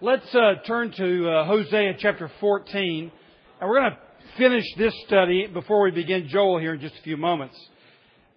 [0.00, 3.10] let's uh, turn to uh, Hosea chapter 14,
[3.60, 3.98] and we're going to
[4.36, 7.56] finish this study before we begin Joel here in just a few moments.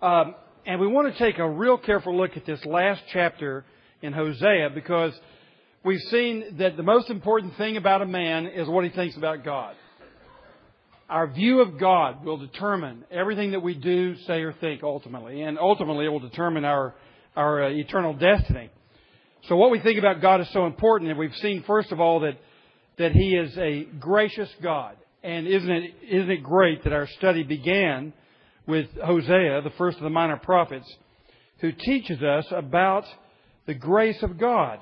[0.02, 0.36] Um,
[0.66, 3.66] and we want to take a real careful look at this last chapter
[4.02, 5.14] in Hosea because
[5.84, 9.44] we've seen that the most important thing about a man is what he thinks about
[9.44, 9.76] God.
[11.10, 15.58] Our view of God will determine everything that we do, say, or think ultimately, and
[15.60, 16.96] ultimately it will determine our
[17.36, 18.70] our uh, eternal destiny.
[19.48, 22.22] So what we think about God is so important, and we've seen first of all
[22.22, 22.38] that
[22.98, 24.96] that He is a gracious God.
[25.24, 28.14] And isn't it isn't it great that our study began
[28.68, 30.88] with Hosea, the first of the minor prophets,
[31.60, 33.06] who teaches us about
[33.66, 34.80] the grace of God.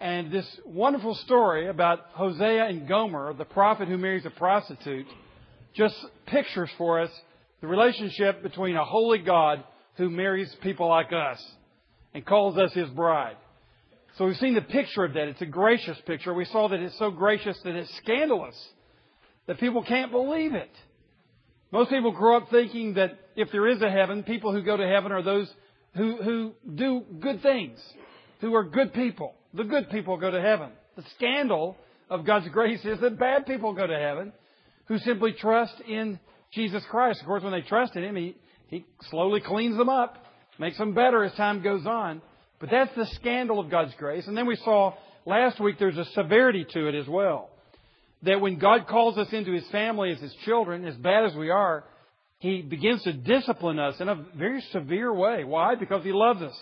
[0.00, 5.06] And this wonderful story about Hosea and Gomer, the prophet who marries a prostitute,
[5.74, 5.94] just
[6.26, 7.10] pictures for us
[7.60, 9.64] the relationship between a holy God
[9.96, 11.42] who marries people like us
[12.12, 13.36] and calls us his bride.
[14.16, 15.28] So we've seen the picture of that.
[15.28, 16.32] It's a gracious picture.
[16.32, 18.56] We saw that it's so gracious that it's scandalous,
[19.46, 20.70] that people can't believe it.
[21.70, 24.86] Most people grow up thinking that if there is a heaven, people who go to
[24.86, 25.52] heaven are those
[25.94, 27.78] who, who do good things,
[28.40, 29.34] who are good people.
[29.52, 30.70] The good people go to heaven.
[30.96, 31.76] The scandal
[32.08, 34.32] of God's grace is that bad people go to heaven
[34.86, 36.18] who simply trust in
[36.52, 37.20] Jesus Christ.
[37.20, 38.36] Of course, when they trust in Him, He,
[38.68, 40.22] he slowly cleans them up
[40.58, 42.22] makes them better as time goes on.
[42.58, 44.26] But that's the scandal of God's grace.
[44.26, 47.50] And then we saw last week there's a severity to it as well.
[48.22, 51.50] That when God calls us into His family as His children, as bad as we
[51.50, 51.84] are,
[52.38, 55.44] He begins to discipline us in a very severe way.
[55.44, 55.74] Why?
[55.74, 56.56] Because He loves us.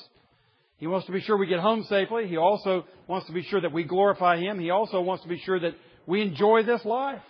[0.78, 2.26] He wants to be sure we get home safely.
[2.26, 4.58] He also wants to be sure that we glorify Him.
[4.58, 5.74] He also wants to be sure that
[6.06, 7.22] we enjoy this life.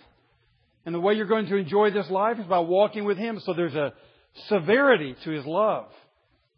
[0.85, 3.39] And the way you're going to enjoy this life is by walking with Him.
[3.45, 3.93] So there's a
[4.49, 5.85] severity to His love.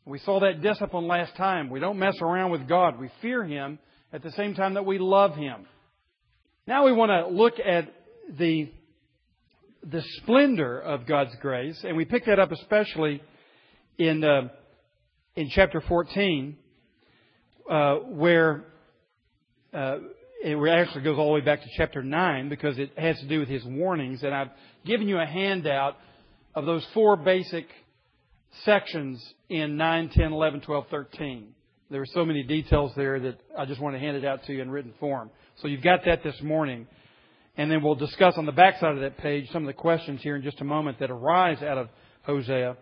[0.08, 1.70] We saw that discipline last time.
[1.70, 2.98] We don't mess around with God.
[2.98, 3.78] We fear Him
[4.14, 5.66] at the same time that we love Him.
[6.66, 7.94] Now we want to look at
[8.40, 8.72] the,
[9.84, 13.22] the splendor of God's grace, and we pick that up especially
[13.98, 14.48] in, uh,
[15.36, 16.56] in chapter 14,
[17.70, 18.64] uh, where
[19.74, 19.98] uh,
[20.42, 23.40] it actually goes all the way back to chapter 9 because it has to do
[23.40, 24.52] with His warnings, and I've
[24.86, 25.98] given you a handout
[26.56, 27.66] of those four basic
[28.66, 31.48] sections in 9, 10, 11, 12, 13.
[31.90, 34.54] There are so many details there that I just want to hand it out to
[34.54, 35.30] you in written form.
[35.62, 36.88] So you've got that this morning.
[37.56, 40.36] And then we'll discuss on the backside of that page some of the questions here
[40.36, 41.90] in just a moment that arise out of
[42.24, 42.78] Hosea.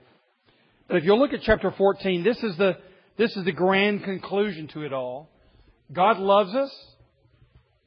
[0.88, 2.78] But if you'll look at chapter 14, this is the,
[3.18, 5.30] this is the grand conclusion to it all.
[5.94, 6.76] God loves us,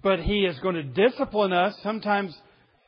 [0.03, 1.77] but He is going to discipline us.
[1.83, 2.37] Sometimes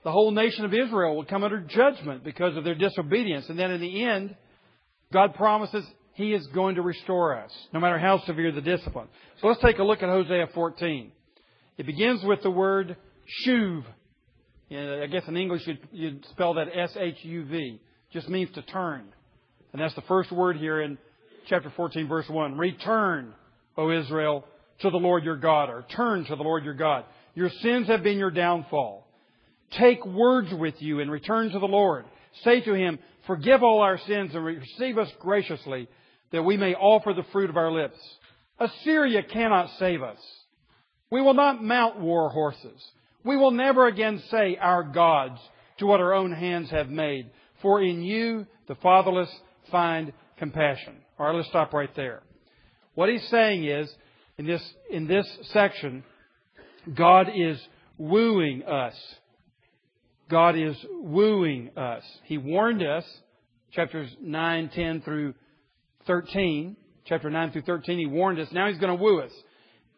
[0.02, 3.48] the whole nation of Israel will come under judgment because of their disobedience.
[3.48, 4.36] And then in the end,
[5.12, 5.84] God promises
[6.14, 9.08] He is going to restore us, no matter how severe the discipline.
[9.40, 11.12] So let's take a look at Hosea 14.
[11.78, 12.96] It begins with the word
[13.46, 13.84] shuv.
[14.70, 17.80] I guess in English you'd, you'd spell that S-H-U-V.
[18.12, 19.04] Just means to turn.
[19.72, 20.98] And that's the first word here in
[21.48, 22.56] chapter 14 verse 1.
[22.56, 23.34] Return,
[23.76, 24.44] O Israel,
[24.80, 27.04] to the Lord your God, or turn to the Lord your God.
[27.34, 29.06] Your sins have been your downfall.
[29.78, 32.04] Take words with you and return to the Lord.
[32.44, 35.88] Say to him, Forgive all our sins and receive us graciously,
[36.32, 37.98] that we may offer the fruit of our lips.
[38.58, 40.18] Assyria cannot save us.
[41.10, 42.82] We will not mount war horses.
[43.24, 45.38] We will never again say, Our gods,
[45.78, 47.30] to what our own hands have made.
[47.62, 49.30] For in you, the fatherless,
[49.70, 50.96] find compassion.
[51.18, 52.22] All right, let's stop right there.
[52.94, 53.92] What he's saying is,
[54.38, 56.02] in this, in this section,
[56.94, 57.60] God is
[57.98, 58.94] wooing us
[60.30, 62.04] God is wooing us.
[62.24, 63.04] He warned us,
[63.72, 65.34] chapters 9, 10 through
[66.06, 68.48] 13, chapter 9 through 13, He warned us.
[68.52, 69.32] Now He's going to woo us.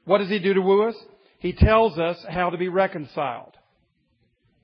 [0.05, 0.97] What does He do to woo us?
[1.39, 3.53] He tells us how to be reconciled.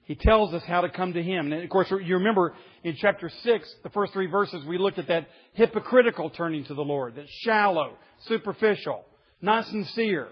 [0.04, 1.52] He tells us how to come to Him.
[1.52, 5.08] And of course, you remember in chapter 6, the first three verses, we looked at
[5.08, 7.16] that hypocritical turning to the Lord.
[7.16, 7.92] that shallow,
[8.26, 9.04] superficial,
[9.42, 10.28] not sincere.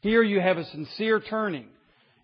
[0.00, 1.66] Here you have a sincere turning.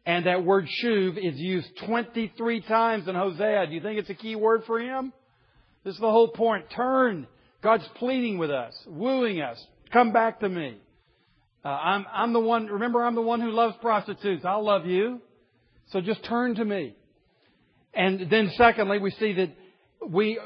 [0.04, 3.66] And that word shuv is used 23 times in Hosea.
[3.68, 5.12] Do you think it's a key word for him?
[5.84, 6.66] This is the whole point.
[6.74, 7.26] Turn.
[7.62, 9.64] God's pleading with us, wooing us.
[9.92, 10.76] Come back to me.
[11.64, 14.44] Uh, I'm, I'm the one, remember, I'm the one who loves prostitutes.
[14.44, 15.20] I'll love you.
[15.90, 16.96] So just turn to me.
[17.94, 19.50] And then secondly, we see that
[20.08, 20.40] we,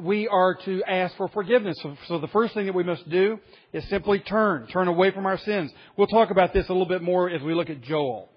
[0.00, 1.78] we are to ask for forgiveness.
[1.82, 3.38] So, so, the first thing that we must do
[3.72, 5.70] is simply turn, turn away from our sins.
[5.96, 8.28] We'll talk about this a little bit more as we look at Joel.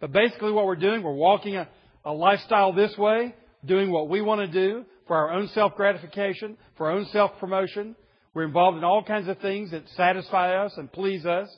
[0.00, 1.68] But basically what we're doing, we're walking a,
[2.04, 3.34] a lifestyle this way,
[3.64, 7.96] doing what we want to do for our own self-gratification, for our own self-promotion.
[8.34, 11.48] We're involved in all kinds of things that satisfy us and please us.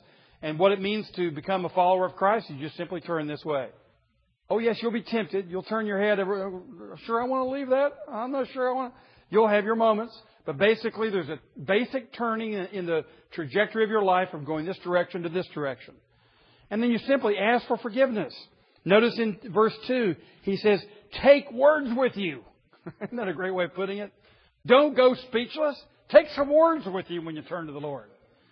[0.41, 3.45] And what it means to become a follower of Christ, you just simply turn this
[3.45, 3.67] way.
[4.49, 5.49] Oh yes, you'll be tempted.
[5.49, 6.19] You'll turn your head.
[6.19, 6.63] Oh,
[7.05, 7.91] sure, I want to leave that.
[8.11, 8.93] I'm not sure I want.
[8.93, 8.99] To.
[9.29, 10.13] You'll have your moments,
[10.45, 14.77] but basically, there's a basic turning in the trajectory of your life from going this
[14.79, 15.93] direction to this direction,
[16.71, 18.33] and then you simply ask for forgiveness.
[18.83, 20.83] Notice in verse two, he says,
[21.21, 22.41] "Take words with you."
[23.03, 24.11] Isn't that a great way of putting it?
[24.65, 25.79] Don't go speechless.
[26.09, 28.09] Take some words with you when you turn to the Lord.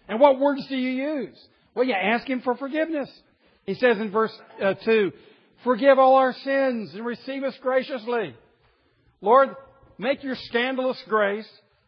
[0.07, 1.38] And what words do you use?
[1.74, 3.10] Well, you ask Him for forgiveness.
[3.66, 4.31] He says in verse
[4.62, 5.12] uh, 2,
[5.63, 8.33] Forgive all our sins and receive us graciously.
[9.21, 9.50] Lord,
[9.98, 11.48] make your scandalous grace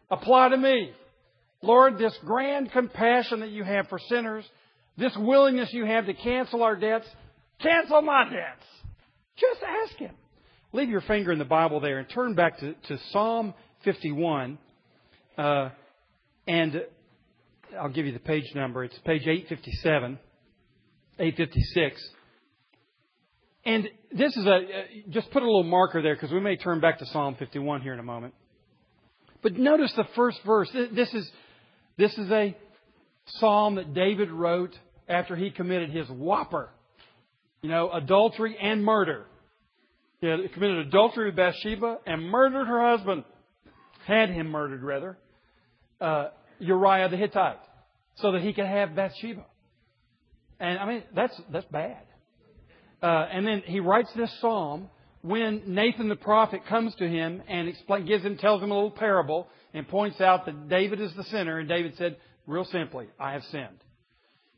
[0.10, 0.92] apply to me.
[1.62, 4.46] Lord, this grand compassion that you have for sinners,
[5.02, 7.08] this willingness you have to cancel our debts,
[7.62, 8.66] cancel my debts.
[9.36, 10.16] Just ask Him.
[10.74, 13.54] Leave your finger in the Bible there and turn back to, to Psalm
[13.84, 14.60] 51.
[15.38, 15.70] Uh,
[16.48, 16.84] and
[17.80, 18.84] I'll give you the page number.
[18.84, 20.20] It's page 857,
[21.20, 22.10] 856.
[23.66, 24.60] And this is a,
[25.10, 27.94] just put a little marker there because we may turn back to Psalm 51 here
[27.94, 28.34] in a moment.
[29.42, 30.70] But notice the first verse.
[30.74, 31.30] This is,
[31.98, 32.56] this is a
[33.40, 34.76] psalm that David wrote
[35.12, 36.70] after he committed his whopper.
[37.62, 39.26] You know, adultery and murder.
[40.20, 43.24] He had committed adultery with Bathsheba and murdered her husband.
[44.06, 45.18] Had him murdered, rather.
[46.00, 46.30] Uh,
[46.60, 47.60] Uriah the Hittite.
[48.16, 49.46] So that he could have Bathsheba.
[50.60, 52.04] And I mean, that's, that's bad.
[53.02, 54.90] Uh, and then he writes this psalm
[55.22, 58.92] when Nathan the prophet comes to him and explain, gives him, tells him a little
[58.92, 61.60] parable and points out that David is the sinner.
[61.60, 62.18] And David said,
[62.48, 63.78] real simply, I have sinned.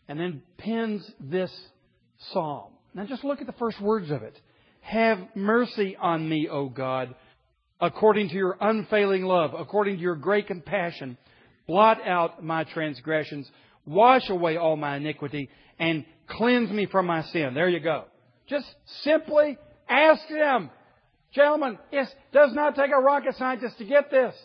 [0.08, 1.52] And then pens this
[2.32, 2.72] psalm.
[2.94, 4.40] Now just look at the first words of it.
[4.82, 7.16] Have mercy on me, O God,
[7.80, 11.18] according to your unfailing love, according to your great compassion.
[11.68, 13.50] Blot out my transgressions,
[13.86, 17.54] wash away all my iniquity, and cleanse me from my sin.
[17.54, 18.06] There you go.
[18.48, 18.66] Just
[19.04, 19.58] simply
[19.88, 20.70] ask Him.
[21.34, 24.36] Gentlemen, it does not take a rocket scientist to get this.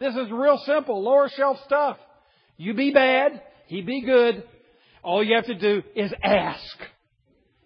[0.00, 1.96] This is real simple, lower shelf stuff.
[2.56, 4.42] You be bad, He be good.
[5.04, 6.76] All you have to do is ask.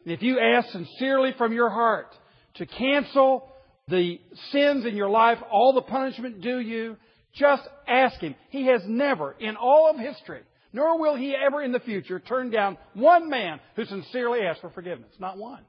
[0.04, 2.14] And if you ask sincerely from your heart
[2.54, 3.48] to cancel
[3.86, 4.20] the
[4.50, 6.96] sins in your life, all the punishment due you,
[7.34, 8.34] just ask Him.
[8.50, 10.40] He has never, in all of history,
[10.72, 14.70] nor will He ever in the future, turn down one man who sincerely asks for
[14.70, 15.12] forgiveness.
[15.20, 15.62] Not one.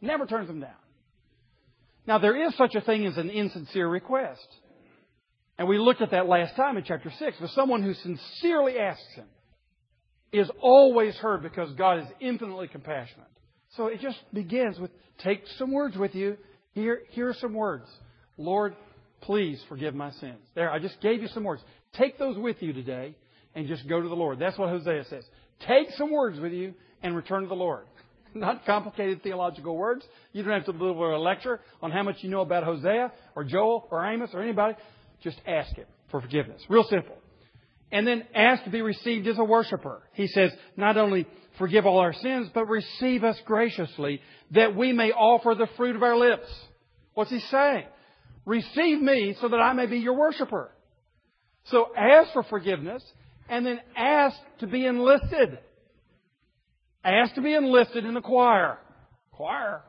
[0.00, 0.70] Never turns them down.
[2.06, 4.46] Now, there is such a thing as an insincere request.
[5.58, 7.36] And we looked at that last time in chapter 6.
[7.40, 9.26] But someone who sincerely asks Him
[10.38, 13.28] is always heard because God is infinitely compassionate.
[13.76, 16.36] So it just begins with take some words with you.
[16.72, 17.86] Here, here are some words.
[18.36, 18.76] Lord,
[19.22, 20.38] please forgive my sins.
[20.54, 21.62] There, I just gave you some words.
[21.94, 23.14] Take those with you today
[23.54, 24.38] and just go to the Lord.
[24.38, 25.24] That's what Hosea says.
[25.66, 27.86] Take some words with you and return to the Lord.
[28.34, 30.04] not complicated theological words.
[30.32, 33.44] You don't have to deliver a lecture on how much you know about Hosea or
[33.44, 34.74] Joel or Amos or anybody.
[35.22, 36.62] Just ask Him for forgiveness.
[36.68, 37.16] Real simple.
[37.92, 40.02] And then ask to be received as a worshiper.
[40.12, 41.26] He says, not only
[41.58, 44.20] forgive all our sins, but receive us graciously
[44.52, 46.48] that we may offer the fruit of our lips.
[47.14, 47.84] What's he saying?
[48.44, 50.70] Receive me so that I may be your worshiper.
[51.66, 53.02] So ask for forgiveness
[53.48, 55.58] and then ask to be enlisted.
[57.04, 58.78] Ask to be enlisted in the choir.
[59.32, 59.82] Choir?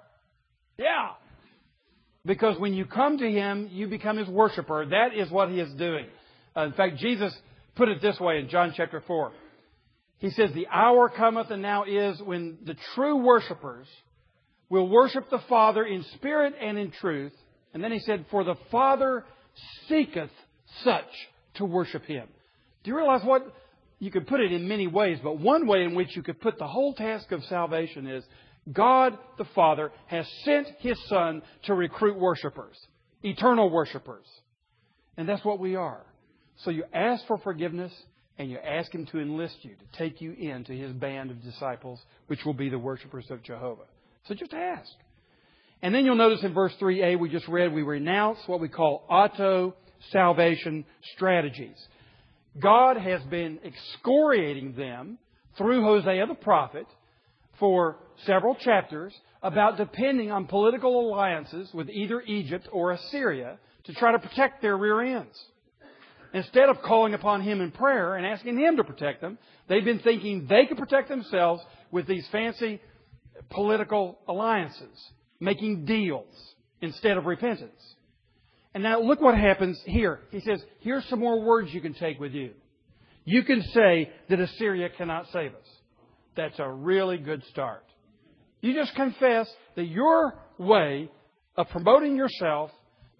[0.78, 1.12] Yeah.
[2.26, 4.86] Because when you come to Him, you become His worshiper.
[4.86, 6.08] That is what He is doing.
[6.56, 7.34] Uh, in fact, Jesus
[7.78, 9.32] put it this way in John chapter 4.
[10.18, 13.88] He says, The hour cometh and now is when the true worshippers
[14.70, 17.34] will worship the Father in spirit and in truth.
[17.74, 19.24] And then he said, For the Father
[19.88, 20.32] seeketh
[20.84, 21.06] such
[21.56, 22.28] to worship Him.
[22.84, 23.44] Do you realize what
[24.00, 26.58] you could put it in many ways, but one way in which you could put
[26.58, 28.24] the whole task of salvation is
[28.72, 32.78] God the Father has sent His Son to recruit worshipers,
[33.24, 34.26] eternal worshipers.
[35.16, 36.06] And that's what we are.
[36.64, 37.94] So you ask for forgiveness
[38.38, 42.00] and you ask Him to enlist you, to take you into His band of disciples,
[42.28, 43.86] which will be the worshipers of Jehovah.
[44.28, 44.90] So just ask.
[45.82, 49.06] And then you'll notice in verse 3a we just read, we renounce what we call
[49.10, 49.76] auto
[50.12, 50.86] salvation
[51.16, 51.78] strategies.
[52.60, 55.20] God has been excoriating them
[55.58, 56.88] through Hosea the prophet
[57.60, 64.12] for several chapters about depending on political alliances with either Egypt or Assyria to try
[64.12, 65.38] to protect their rear ends.
[66.38, 70.00] Instead of calling upon Him in prayer and asking Him to protect them, they've been
[70.00, 72.80] thinking they could protect themselves with these fancy
[73.50, 74.96] political alliances,
[75.40, 76.32] making deals
[76.80, 77.82] instead of repentance.
[78.76, 80.20] And now look what happens here.
[80.30, 82.52] He says, here's some more words you can take with you.
[83.26, 85.68] You can say that Assyria cannot save us.
[86.36, 87.84] That's a really good start.
[88.62, 91.10] You just confess that your way
[91.56, 92.70] of promoting yourself,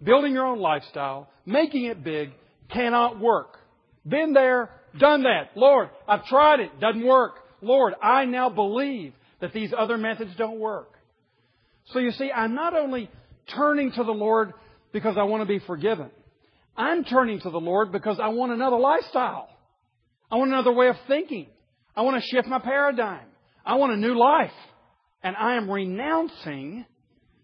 [0.00, 2.30] building your own lifestyle, making it big,
[2.70, 3.58] cannot work.
[4.06, 5.50] Been there, done that.
[5.56, 7.34] Lord, I've tried it, doesn't work.
[7.60, 10.92] Lord, I now believe that these other methods don't work.
[11.86, 13.10] So you see, I'm not only
[13.54, 14.52] turning to the Lord
[14.92, 16.10] because I want to be forgiven.
[16.76, 19.48] I'm turning to the Lord because I want another lifestyle.
[20.30, 21.46] I want another way of thinking.
[21.96, 23.26] I want to shift my paradigm.
[23.64, 24.52] I want a new life.
[25.22, 26.86] And I am renouncing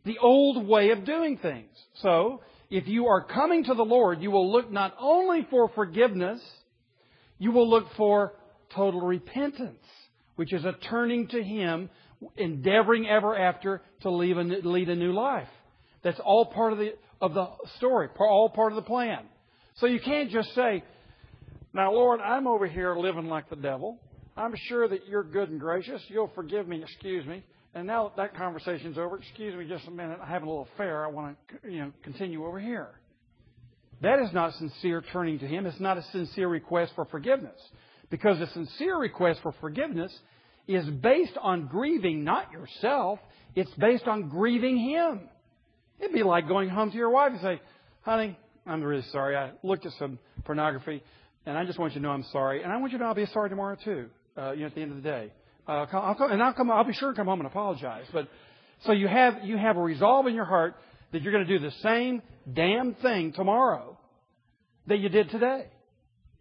[0.04, 1.70] the old way of doing things.
[1.96, 6.40] So, if you are coming to the Lord, you will look not only for forgiveness,
[7.38, 8.32] you will look for
[8.74, 9.84] total repentance,
[10.36, 11.90] which is a turning to Him,
[12.36, 14.36] endeavoring ever after to lead
[14.88, 15.48] a, new life.
[16.02, 19.24] That's all part of the, of the story, all part of the plan.
[19.76, 20.82] So you can't just say,
[21.72, 23.98] now Lord, I'm over here living like the devil.
[24.36, 26.02] I'm sure that you're good and gracious.
[26.08, 27.44] You'll forgive me, excuse me.
[27.74, 30.18] And now that, that conversation's over, excuse me just a minute.
[30.22, 31.04] I have a little affair.
[31.04, 32.88] I want to, you know, continue over here.
[34.00, 35.66] That is not sincere turning to Him.
[35.66, 37.60] It's not a sincere request for forgiveness.
[38.10, 40.16] Because a sincere request for forgiveness
[40.68, 43.18] is based on grieving not yourself,
[43.54, 45.28] it's based on grieving Him.
[46.00, 47.60] It'd be like going home to your wife and say,
[48.02, 49.36] honey, I'm really sorry.
[49.36, 51.02] I looked at some pornography,
[51.46, 52.62] and I just want you to know I'm sorry.
[52.62, 54.74] And I want you to know I'll be sorry tomorrow, too, uh, you know, at
[54.74, 55.32] the end of the day.
[55.66, 58.04] Uh, I'll come, and I'll come, I'll be sure to come home and apologize.
[58.12, 58.28] But,
[58.84, 60.76] so you have, you have a resolve in your heart
[61.12, 63.98] that you're going to do the same damn thing tomorrow
[64.86, 65.66] that you did today.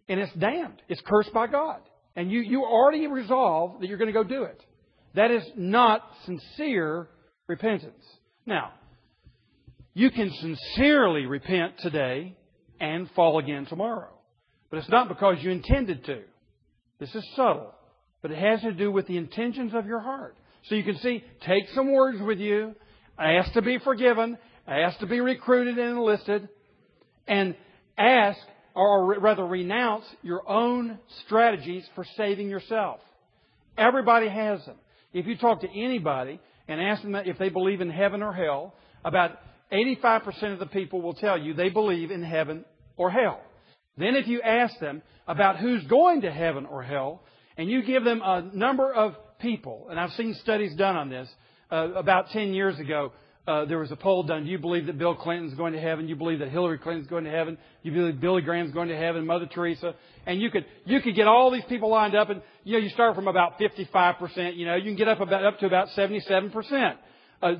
[0.08, 0.82] And it's damned.
[0.88, 1.80] It's cursed by God.
[2.16, 4.60] And you, you already resolve that you're going to go do it.
[5.14, 7.08] That is not sincere
[7.46, 8.04] repentance.
[8.46, 8.72] Now,
[9.94, 12.36] you can sincerely repent today
[12.80, 14.10] and fall again tomorrow.
[14.70, 16.22] But it's not because you intended to.
[16.98, 17.73] This is subtle.
[18.24, 20.34] But it has to do with the intentions of your heart.
[20.70, 22.74] So you can see, take some words with you,
[23.18, 26.48] ask to be forgiven, ask to be recruited and enlisted,
[27.28, 27.54] and
[27.98, 28.38] ask,
[28.74, 33.00] or rather renounce your own strategies for saving yourself.
[33.76, 34.76] Everybody has them.
[35.12, 38.72] If you talk to anybody and ask them if they believe in heaven or hell,
[39.04, 39.32] about
[39.70, 42.64] 85% of the people will tell you they believe in heaven
[42.96, 43.42] or hell.
[43.98, 47.20] Then if you ask them about who's going to heaven or hell,
[47.56, 51.28] and you give them a number of people, and I've seen studies done on this,
[51.70, 53.12] uh, about 10 years ago,
[53.46, 54.44] uh, there was a poll done.
[54.44, 56.08] Do you believe that Bill Clinton's going to heaven?
[56.08, 57.58] You believe that Hillary Clinton's going to heaven?
[57.82, 59.26] You believe Billy Graham's going to heaven?
[59.26, 59.94] Mother Teresa?
[60.24, 62.88] And you could you could get all these people lined up, and you know you
[62.88, 64.56] start from about 55 percent.
[64.56, 66.98] You know you can get up about up to about 77 percent
[67.42, 67.52] uh,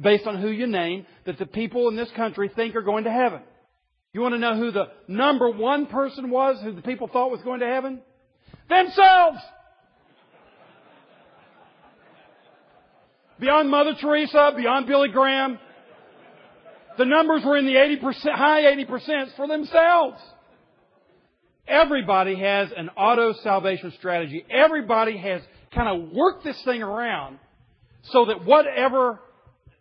[0.00, 3.10] based on who you name, that the people in this country think are going to
[3.10, 3.42] heaven.
[4.12, 7.40] You want to know who the number one person was who the people thought was
[7.42, 8.00] going to heaven?
[8.72, 9.38] Themselves!
[13.38, 15.58] Beyond Mother Teresa, beyond Billy Graham,
[16.96, 20.18] the numbers were in the 80%, high 80% for themselves.
[21.66, 24.44] Everybody has an auto salvation strategy.
[24.50, 25.42] Everybody has
[25.74, 27.38] kind of worked this thing around
[28.04, 29.20] so that whatever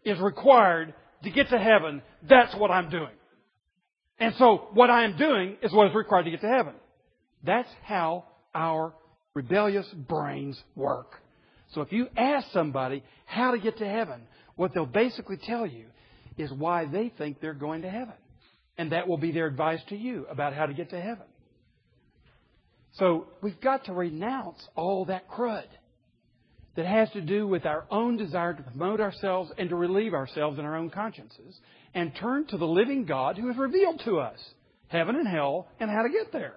[0.03, 0.93] is required
[1.23, 3.13] to get to heaven, that's what I'm doing.
[4.19, 6.73] And so what I am doing is what is required to get to heaven.
[7.43, 8.93] That's how our
[9.33, 11.21] rebellious brains work.
[11.73, 14.21] So if you ask somebody how to get to heaven,
[14.55, 15.85] what they'll basically tell you
[16.37, 18.13] is why they think they're going to heaven.
[18.77, 21.25] And that will be their advice to you about how to get to heaven.
[22.93, 25.67] So we've got to renounce all that crud
[26.75, 30.57] that has to do with our own desire to promote ourselves and to relieve ourselves
[30.57, 31.57] in our own consciences
[31.93, 34.39] and turn to the living God who has revealed to us
[34.87, 36.55] heaven and hell and how to get there.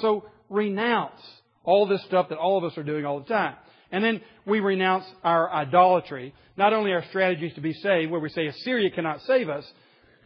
[0.00, 1.20] So renounce
[1.64, 3.54] all this stuff that all of us are doing all the time.
[3.92, 8.28] And then we renounce our idolatry, not only our strategies to be saved, where we
[8.28, 9.64] say Assyria cannot save us,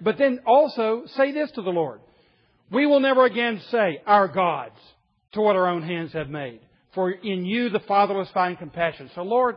[0.01, 2.01] but then also say this to the Lord.
[2.71, 4.79] We will never again say, our gods,
[5.33, 6.61] to what our own hands have made.
[6.95, 9.11] For in you the fatherless find compassion.
[9.15, 9.57] So Lord,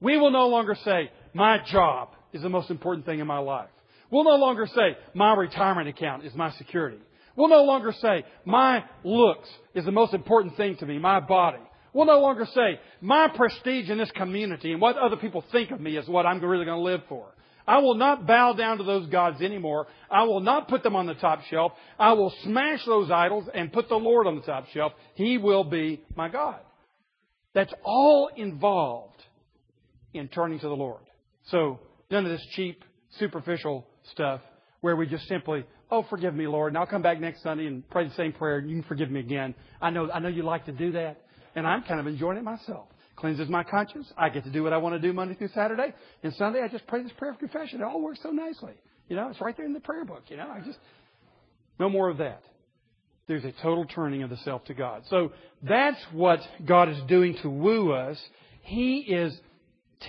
[0.00, 3.70] we will no longer say, my job is the most important thing in my life.
[4.10, 6.98] We'll no longer say, my retirement account is my security.
[7.36, 11.58] We'll no longer say, my looks is the most important thing to me, my body.
[11.92, 15.80] We'll no longer say, my prestige in this community and what other people think of
[15.80, 17.26] me is what I'm really going to live for.
[17.66, 19.88] I will not bow down to those gods anymore.
[20.10, 21.72] I will not put them on the top shelf.
[21.98, 24.92] I will smash those idols and put the Lord on the top shelf.
[25.14, 26.60] He will be my God.
[27.54, 29.20] That's all involved
[30.14, 31.02] in turning to the Lord.
[31.46, 32.84] So, none of this cheap,
[33.18, 34.42] superficial stuff
[34.80, 37.88] where we just simply, oh, forgive me, Lord, and I'll come back next Sunday and
[37.90, 39.54] pray the same prayer and you can forgive me again.
[39.80, 41.22] I know, I know you like to do that,
[41.54, 44.12] and I'm kind of enjoying it myself cleanses my conscience.
[44.16, 45.94] I get to do what I want to do Monday through Saturday.
[46.22, 47.80] And Sunday, I just pray this prayer of confession.
[47.80, 48.74] It all works so nicely.
[49.08, 50.24] You know, it's right there in the prayer book.
[50.28, 50.78] You know, I just,
[51.80, 52.42] no more of that.
[53.26, 55.02] There's a total turning of the self to God.
[55.08, 58.20] So that's what God is doing to woo us.
[58.62, 59.36] He is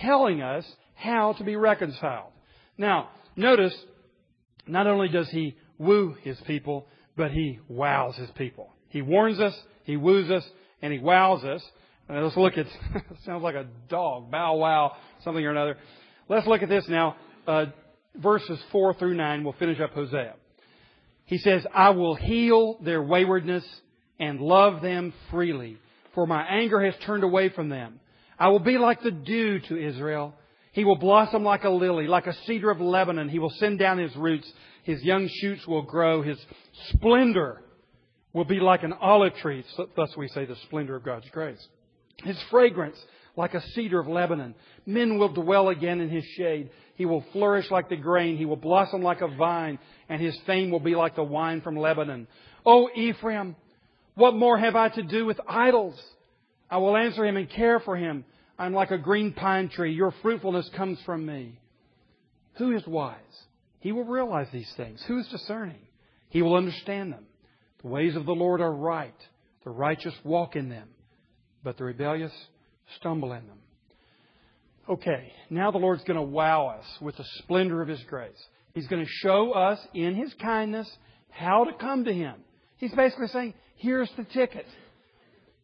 [0.01, 0.65] telling us
[0.95, 2.31] how to be reconciled.
[2.77, 3.73] Now, notice,
[4.67, 8.73] not only does He woo His people, but He wows His people.
[8.89, 9.53] He warns us,
[9.83, 10.43] He woos us,
[10.81, 11.63] and He wows us.
[12.09, 12.67] And let's look at,
[13.25, 15.77] sounds like a dog, bow wow, something or another.
[16.29, 17.15] Let's look at this now.
[17.45, 17.65] Uh,
[18.15, 19.43] verses 4 through 9.
[19.43, 20.35] We'll finish up Hosea.
[21.25, 23.65] He says, I will heal their waywardness
[24.19, 25.77] and love them freely,
[26.15, 27.99] for my anger has turned away from them.
[28.39, 30.33] I will be like the dew to Israel.
[30.77, 33.29] He will blossom like a lily, like a cedar of Lebanon.
[33.29, 34.47] He will send down his roots.
[34.83, 36.21] His young shoots will grow.
[36.21, 36.37] His
[36.89, 37.63] splendor
[38.31, 39.65] will be like an olive tree.
[39.95, 41.67] Thus we say the splendor of God's grace.
[42.17, 42.95] His fragrance
[43.35, 44.53] like a cedar of Lebanon.
[44.85, 46.69] Men will dwell again in his shade.
[46.93, 48.37] He will flourish like the grain.
[48.37, 49.79] He will blossom like a vine,
[50.09, 52.27] and his fame will be like the wine from Lebanon.
[52.67, 53.55] O Ephraim,
[54.13, 55.99] what more have I to do with idols?
[56.69, 58.25] I will answer him and care for him.
[58.57, 59.93] I'm like a green pine tree.
[59.93, 61.59] Your fruitfulness comes from me.
[62.57, 63.17] Who is wise?
[63.79, 65.03] He will realize these things.
[65.07, 65.79] Who is discerning?
[66.29, 67.25] He will understand them.
[67.81, 69.15] The ways of the Lord are right.
[69.63, 70.87] The righteous walk in them,
[71.63, 72.31] but the rebellious
[72.99, 73.59] stumble in them.
[74.89, 78.41] Okay, now the Lord's going to wow us with the splendor of His grace.
[78.73, 80.89] He's going to show us in His kindness
[81.29, 82.35] how to come to Him.
[82.77, 84.65] He's basically saying, here's the ticket.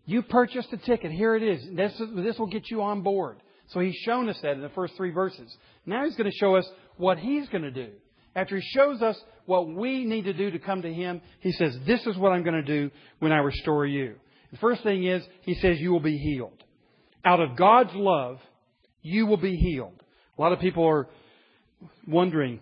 [0.05, 1.11] You purchased a ticket.
[1.11, 1.65] Here it is.
[1.75, 3.37] This, this will get you on board.
[3.69, 5.55] So He's shown us that in the first three verses.
[5.85, 7.89] Now He's going to show us what He's going to do.
[8.35, 11.77] After He shows us what we need to do to come to Him, He says,
[11.87, 14.15] this is what I'm going to do when I restore you.
[14.51, 16.63] The first thing is, He says, you will be healed.
[17.23, 18.39] Out of God's love,
[19.01, 20.03] you will be healed.
[20.37, 21.07] A lot of people are
[22.07, 22.59] wondering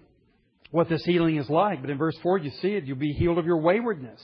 [0.72, 2.86] what this healing is like, but in verse 4 you see it.
[2.86, 4.22] You'll be healed of your waywardness.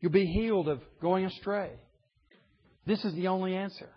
[0.00, 1.70] You'll be healed of going astray.
[2.86, 3.88] This is the only answer.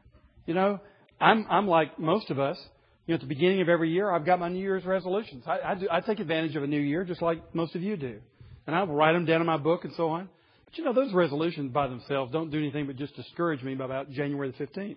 [0.45, 0.79] You know,
[1.19, 2.57] I'm, I'm like most of us.
[3.05, 5.43] You know, at the beginning of every year, I've got my New Year's resolutions.
[5.45, 7.97] I, I, do, I take advantage of a new year just like most of you
[7.97, 8.19] do.
[8.65, 10.29] And I will write them down in my book and so on.
[10.65, 13.85] But you know, those resolutions by themselves don't do anything but just discourage me by
[13.85, 14.95] about January the 15th.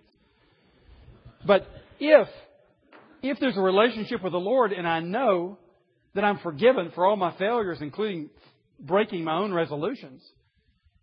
[1.45, 1.67] But
[1.99, 2.27] if,
[3.21, 5.57] if there's a relationship with the Lord and I know
[6.15, 8.29] that I'm forgiven for all my failures, including
[8.79, 10.21] breaking my own resolutions,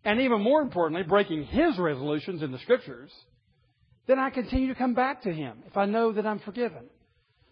[0.05, 3.11] and even more importantly, breaking His resolutions in the Scriptures,
[4.07, 6.83] then I continue to come back to Him if I know that I'm forgiven.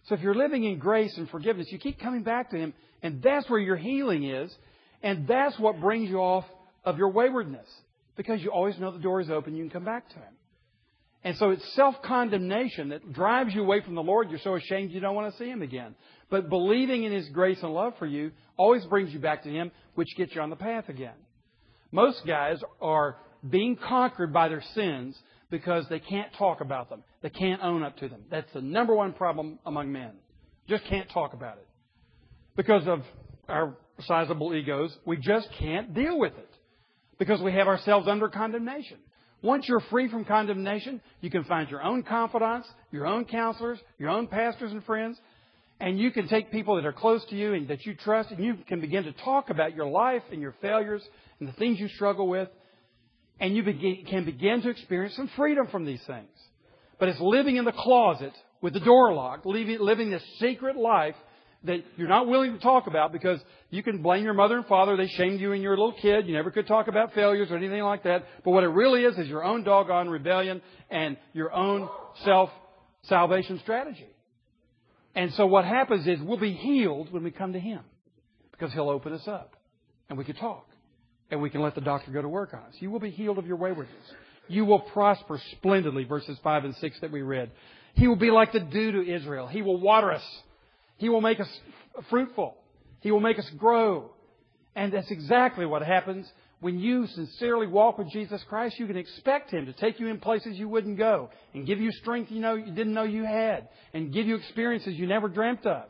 [0.03, 3.21] So if you're living in grace and forgiveness, you keep coming back to Him, and
[3.21, 4.55] that's where your healing is,
[5.01, 6.45] and that's what brings you off
[6.85, 7.67] of your waywardness.
[8.15, 10.33] Because you always know the door is open, you can come back to Him.
[11.23, 14.29] And so it's self-condemnation that drives you away from the Lord.
[14.29, 15.95] You're so ashamed you don't want to see Him again.
[16.29, 19.71] But believing in His grace and love for you always brings you back to Him,
[19.95, 21.15] which gets you on the path again.
[21.93, 25.15] Most guys are being conquered by their sins
[25.51, 27.03] because they can't talk about them.
[27.21, 28.21] They can't own up to them.
[28.31, 30.13] That's the number one problem among men.
[30.67, 31.67] Just can't talk about it.
[32.55, 33.03] Because of
[33.47, 33.77] our
[34.07, 36.49] sizable egos, we just can't deal with it.
[37.19, 38.97] Because we have ourselves under condemnation.
[39.43, 44.09] Once you're free from condemnation, you can find your own confidants, your own counselors, your
[44.09, 45.19] own pastors and friends,
[45.83, 48.41] and you can take people that are close to you and that you trust, and
[48.41, 51.03] you can begin to talk about your life and your failures
[51.41, 52.47] and the things you struggle with,
[53.41, 56.29] and you begin, can begin to experience some freedom from these things.
[56.99, 61.15] But it's living in the closet with the door locked, living, living this secret life
[61.65, 64.95] that you're not willing to talk about because you can blame your mother and father.
[64.95, 66.27] They shamed you when you were a little kid.
[66.27, 68.23] You never could talk about failures or anything like that.
[68.45, 71.89] But what it really is is your own doggone rebellion and your own
[72.23, 72.51] self
[73.03, 74.12] salvation strategy.
[75.15, 77.81] And so what happens is we'll be healed when we come to Him
[78.51, 79.55] because He'll open us up
[80.09, 80.67] and we can talk
[81.29, 82.75] and we can let the doctor go to work on us.
[82.79, 83.95] You will be healed of your waywardness.
[84.47, 87.51] You will prosper splendidly, verses 5 and 6 that we read.
[87.95, 89.47] He will be like the dew to Israel.
[89.47, 90.23] He will water us
[90.97, 91.49] he will make us
[92.09, 92.55] fruitful.
[93.01, 94.11] He will make us grow.
[94.75, 96.25] And that's exactly what happens
[96.63, 98.79] when you sincerely walk with Jesus Christ.
[98.79, 101.91] You can expect Him to take you in places you wouldn't go and give you
[101.91, 105.65] strength you know you didn't know you had and give you experiences you never dreamt
[105.65, 105.83] of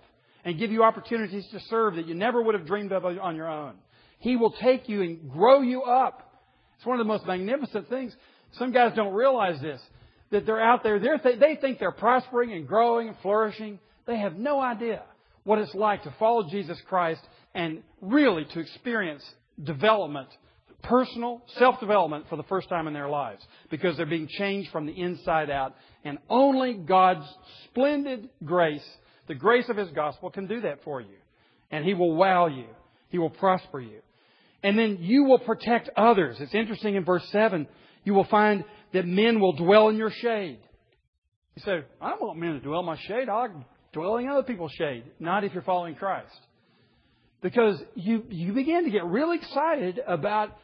[0.43, 3.47] and give you opportunities to serve that you never would have dreamed of on your
[3.47, 3.75] own.
[4.17, 6.41] He will take you and grow you up.
[6.77, 8.15] It's one of the most magnificent things.
[8.53, 9.79] Some guys don't realize this,
[10.31, 13.79] that they're out there, they're th- they think they're prospering and growing and flourishing.
[14.07, 15.03] They have no idea
[15.43, 17.21] what it's like to follow Jesus Christ
[17.53, 19.23] and really to experience
[19.63, 20.29] development
[20.83, 24.85] personal self development for the first time in their lives because they're being changed from
[24.85, 25.75] the inside out.
[26.03, 27.25] And only God's
[27.65, 28.85] splendid grace,
[29.27, 31.15] the grace of His gospel, can do that for you.
[31.71, 32.67] And He will wow you,
[33.09, 33.99] He will prosper you.
[34.61, 36.37] And then you will protect others.
[36.39, 37.67] It's interesting in verse 7,
[38.05, 40.59] you will find that men will dwell in your shade.
[41.55, 43.29] You say, I don't want men to dwell in my shade.
[43.29, 43.51] I like
[43.91, 45.03] dwelling in other people's shade.
[45.19, 46.33] Not if you're following Christ.
[47.41, 50.57] Because you, you begin to get really excited about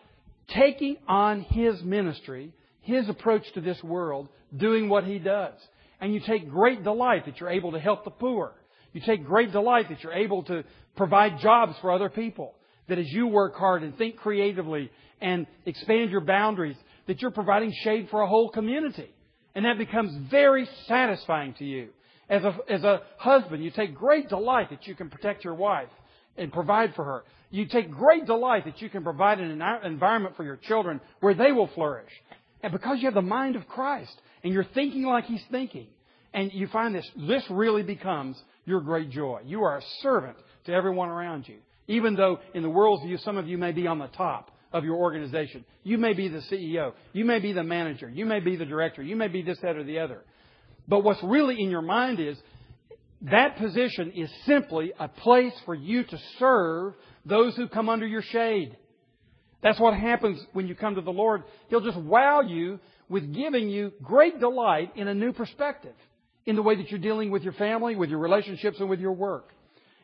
[0.50, 5.54] taking on His ministry, His approach to this world, doing what He does.
[6.02, 8.54] And you take great delight that you're able to help the poor.
[8.94, 10.64] You take great delight that you're able to
[10.96, 12.56] provide jobs for other people.
[12.88, 17.74] That as you work hard and think creatively and expand your boundaries, that you're providing
[17.84, 19.10] shade for a whole community.
[19.56, 21.90] And that becomes very satisfying to you.
[22.30, 25.90] As a, as a husband, you take great delight that you can protect your wife
[26.38, 27.24] and provide for her.
[27.52, 31.52] You take great delight that you can provide an environment for your children where they
[31.52, 32.12] will flourish.
[32.62, 35.88] And because you have the mind of Christ and you're thinking like He's thinking,
[36.34, 39.42] and you find this, this really becomes your great joy.
[39.46, 41.58] You are a servant to everyone around you.
[41.88, 44.84] Even though in the world's view, some of you may be on the top of
[44.84, 45.66] your organization.
[45.84, 46.94] You may be the CEO.
[47.14, 48.08] You may be the manager.
[48.08, 49.02] You may be the director.
[49.02, 50.22] You may be this, that, or the other.
[50.88, 52.38] But what's really in your mind is
[53.24, 56.94] that position is simply a place for you to serve
[57.30, 58.76] those who come under your shade.
[59.62, 61.44] That's what happens when you come to the Lord.
[61.70, 65.96] He'll just wow you with giving you great delight in a new perspective
[66.46, 69.12] in the way that you're dealing with your family, with your relationships, and with your
[69.12, 69.50] work.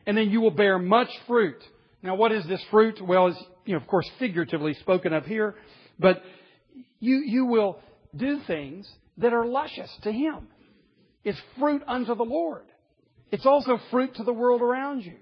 [0.06, 1.62] And then you will bear much fruit.
[2.02, 3.00] Now, what is this fruit?
[3.02, 5.56] Well, it's, you know, of course, figuratively spoken of here,
[5.98, 6.22] but
[7.00, 7.80] you, you will
[8.14, 10.48] do things that are luscious to Him.
[11.24, 12.64] It's fruit unto the Lord.
[13.32, 15.16] It's also fruit to the world around you.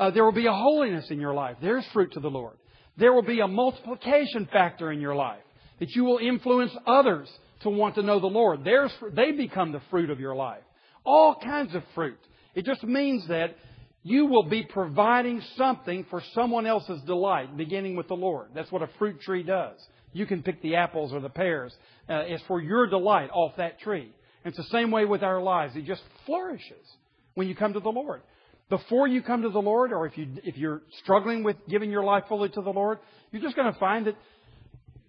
[0.00, 1.56] Uh, there will be a holiness in your life.
[1.60, 2.56] There's fruit to the Lord.
[2.96, 5.42] There will be a multiplication factor in your life
[5.78, 7.28] that you will influence others
[7.62, 8.64] to want to know the Lord.
[8.64, 10.62] There's, they become the fruit of your life.
[11.04, 12.18] All kinds of fruit.
[12.54, 13.56] It just means that
[14.02, 18.48] you will be providing something for someone else's delight, beginning with the Lord.
[18.54, 19.76] That's what a fruit tree does.
[20.14, 21.74] You can pick the apples or the pears.
[22.08, 24.10] Uh, it's for your delight off that tree.
[24.44, 25.76] And it's the same way with our lives.
[25.76, 26.86] It just flourishes
[27.34, 28.22] when you come to the Lord.
[28.70, 32.04] Before you come to the Lord, or if, you, if you're struggling with giving your
[32.04, 32.98] life fully to the Lord,
[33.32, 34.14] you're just going to find that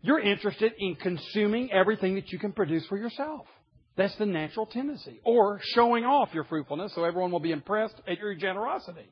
[0.02, 3.46] you're interested in consuming everything that you can produce for yourself.
[3.96, 5.20] That's the natural tendency.
[5.24, 9.08] Or showing off your fruitfulness so everyone will be impressed at your generosity.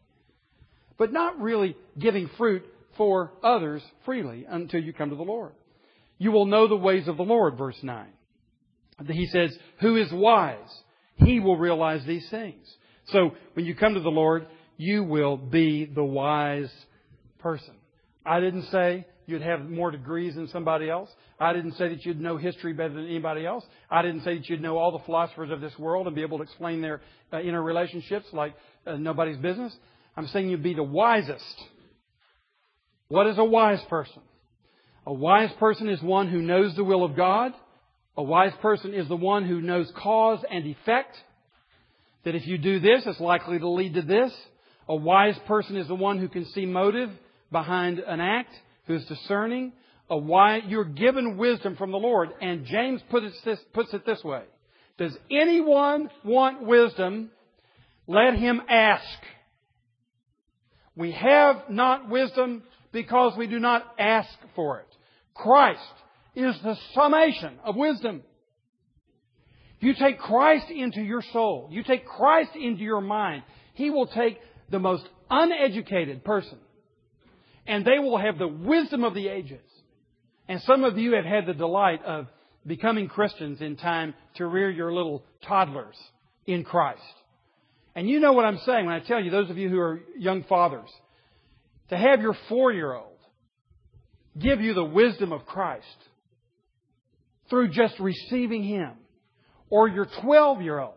[0.98, 2.64] But not really giving fruit
[2.98, 5.52] for others freely until you come to the Lord.
[6.18, 8.08] You will know the ways of the Lord, verse 9.
[9.08, 10.58] He says, Who is wise?
[11.18, 12.66] He will realize these things.
[13.12, 16.72] So when you come to the Lord, you will be the wise
[17.40, 17.74] person.
[18.26, 21.10] I didn't say you'd have more degrees than somebody else.
[21.40, 23.64] I didn't say that you'd know history better than anybody else.
[23.90, 26.38] I didn't say that you'd know all the philosophers of this world and be able
[26.40, 29.76] to explain their uh, inner relationships like uh, nobody's business.
[30.18, 31.64] I'm saying you'd be the wisest.
[33.08, 34.22] What is a wise person?
[35.06, 37.54] A wise person is one who knows the will of God.
[38.18, 41.16] A wise person is the one who knows cause and effect.
[42.30, 44.32] That if you do this, it's likely to lead to this.
[44.88, 47.10] A wise person is the one who can see motive
[47.52, 48.54] behind an act,
[48.86, 49.74] who is discerning.
[50.12, 52.30] A wise, you're given wisdom from the Lord.
[52.40, 54.44] And James puts it, this, puts it this way.
[55.00, 57.32] Does anyone want wisdom?
[58.06, 59.04] Let him ask.
[60.96, 62.62] We have not wisdom
[62.92, 64.88] because we do not ask for it.
[65.34, 65.82] Christ
[66.36, 68.22] is the summation of wisdom.
[69.80, 71.70] You take Christ into your soul.
[71.72, 73.44] You take Christ into your mind.
[73.74, 74.40] He will take
[74.70, 76.58] the most uneducated person
[77.70, 79.62] and they will have the wisdom of the ages.
[80.48, 82.26] And some of you have had the delight of
[82.66, 85.96] becoming Christians in time to rear your little toddlers
[86.48, 87.02] in Christ.
[87.94, 90.02] And you know what I'm saying when I tell you, those of you who are
[90.18, 90.90] young fathers,
[91.90, 93.18] to have your four year old
[94.38, 95.86] give you the wisdom of Christ
[97.52, 98.92] through just receiving Him
[99.70, 100.94] or your 12 year old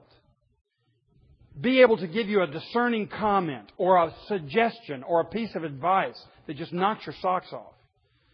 [1.61, 5.65] be able to give you a discerning comment or a suggestion or a piece of
[5.65, 7.75] advice that just knocks your socks off.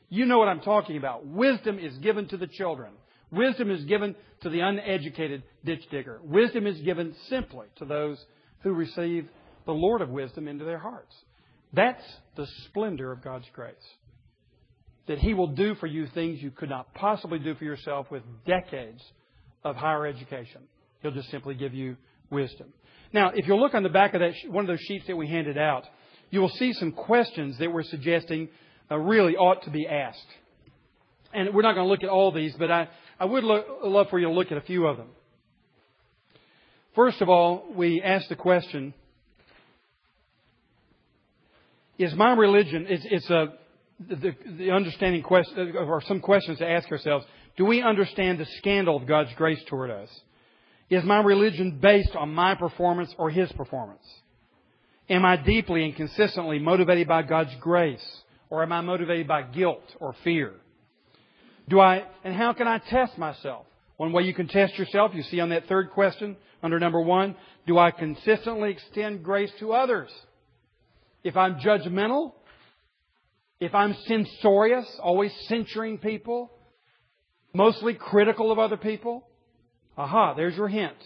[0.09, 1.27] You know what I'm talking about.
[1.27, 2.92] Wisdom is given to the children.
[3.31, 6.20] Wisdom is given to the uneducated ditch digger.
[6.22, 8.24] Wisdom is given simply to those
[8.61, 9.29] who receive
[9.66, 11.14] the Lord of wisdom into their hearts.
[11.72, 12.03] That's
[12.37, 13.74] the splendor of God's grace.
[15.09, 18.22] That He will do for you things you could not possibly do for yourself with
[18.46, 19.03] decades
[19.64, 20.62] of higher education.
[21.01, 21.97] He'll just simply give you
[22.31, 22.73] wisdom.
[23.12, 25.29] Now, if you'll look on the back of that, one of those sheets that we
[25.29, 25.85] handed out,
[26.31, 28.49] you will see some questions that we're suggesting
[28.90, 30.27] uh, really ought to be asked
[31.33, 32.88] And we're not going to look at all these, but I,
[33.21, 35.09] I would look, love for you to look at a few of them.
[36.94, 38.94] First of all, we ask the question,
[41.99, 43.55] is my religion, it's, it's a,
[44.01, 47.25] the, the understanding question, uh, or some questions to ask ourselves.
[47.57, 50.09] Do we understand the scandal of God's grace toward us?
[50.91, 54.05] Is my religion based on my performance or His performance?
[55.11, 58.05] Am I deeply and consistently motivated by God's grace?
[58.51, 60.55] Or am I motivated by guilt or fear?
[61.69, 63.67] Do I, and how can I test myself?
[63.99, 67.37] One way you can test yourself, you see on that third question, under number one,
[67.67, 70.11] do I consistently extend grace to others?
[71.25, 72.33] If I'm judgmental,
[73.61, 76.51] if I'm censorious, always censuring people,
[77.53, 79.27] mostly critical of other people,
[79.97, 80.97] aha, there's your hint.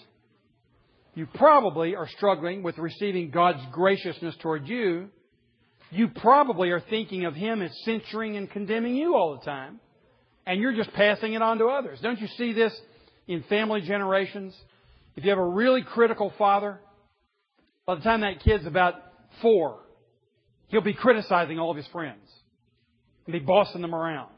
[1.14, 5.08] You probably are struggling with receiving God's graciousness toward you.
[5.90, 9.80] You probably are thinking of Him as censuring and condemning you all the time.
[10.46, 12.00] And you're just passing it on to others.
[12.02, 12.78] Don't you see this
[13.28, 14.56] in family generations?
[15.16, 16.80] If you have a really critical father,
[17.86, 18.94] by the time that kid's about
[19.42, 19.80] four,
[20.68, 22.26] he'll be criticizing all of his friends
[23.26, 24.30] and be bossing them around.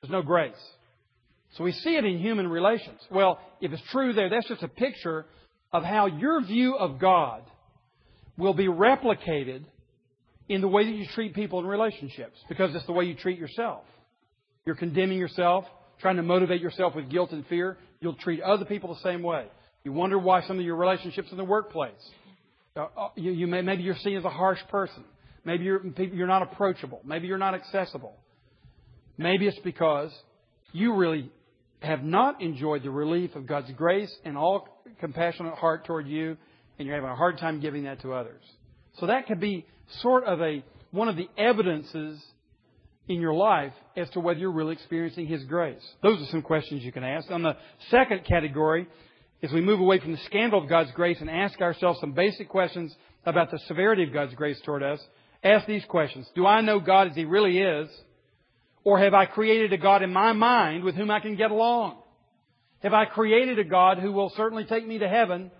[0.00, 0.54] There's no grace.
[1.56, 2.98] So we see it in human relations.
[3.10, 5.26] Well, if it's true there, that's just a picture
[5.72, 7.42] of how your view of God
[8.38, 9.64] will be replicated
[10.48, 13.38] in the way that you treat people in relationships because it's the way you treat
[13.38, 13.84] yourself.
[14.64, 15.64] You're condemning yourself,
[16.00, 17.76] trying to motivate yourself with guilt and fear.
[18.00, 19.46] You'll treat other people the same way.
[19.84, 21.92] You wonder why some of your relationships in the workplace,
[22.76, 25.04] uh, you, you may, maybe you're seen as a harsh person.
[25.44, 27.00] Maybe you're, you're not approachable.
[27.04, 28.16] Maybe you're not accessible.
[29.18, 30.10] Maybe it's because
[30.72, 31.30] you really
[31.80, 34.68] have not enjoyed the relief of God's grace and all
[35.00, 36.36] compassionate heart toward you,
[36.78, 38.42] and you're having a hard time giving that to others.
[38.98, 39.66] So that could be
[40.00, 42.22] sort of a one of the evidences
[43.08, 45.82] in your life as to whether you're really experiencing His grace.
[46.02, 47.30] Those are some questions you can ask.
[47.30, 47.56] On the
[47.90, 48.86] second category,
[49.42, 52.48] as we move away from the scandal of God's grace and ask ourselves some basic
[52.48, 52.94] questions
[53.26, 55.00] about the severity of God's grace toward us,
[55.42, 56.28] ask these questions.
[56.34, 57.88] Do I know God as He really is?
[58.84, 61.98] Or have I created a God in my mind with whom I can get along?
[62.82, 65.50] Have I created a God who will certainly take me to heaven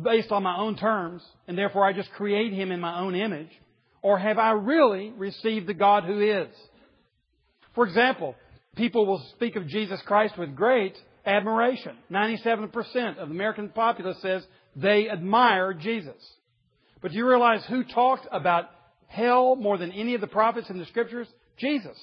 [0.00, 3.50] based on my own terms, and therefore I just create him in my own image?
[4.02, 6.48] Or have I really received the God who is?
[7.74, 8.36] For example,
[8.76, 11.96] people will speak of Jesus Christ with great admiration.
[12.10, 14.44] 97% of the American populace says
[14.76, 16.14] they admire Jesus.
[17.00, 18.70] But do you realize who talked about
[19.08, 21.28] hell more than any of the prophets in the scriptures?
[21.58, 21.98] Jesus.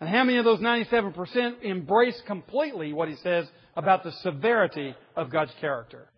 [0.00, 5.30] And how many of those 97% embrace completely what he says about the severity of
[5.30, 6.08] God's character?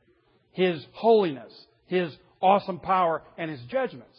[0.52, 1.52] His holiness,
[1.86, 4.16] His awesome power, and His judgments.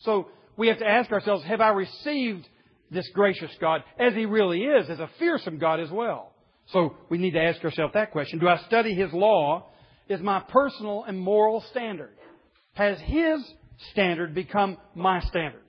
[0.00, 2.46] So we have to ask ourselves, have I received
[2.90, 6.32] this gracious God as He really is, as a fearsome God as well?
[6.72, 8.38] So we need to ask ourselves that question.
[8.38, 9.70] Do I study His law?
[10.08, 12.16] Is my personal and moral standard?
[12.74, 13.40] Has His
[13.92, 15.62] standard become my standard?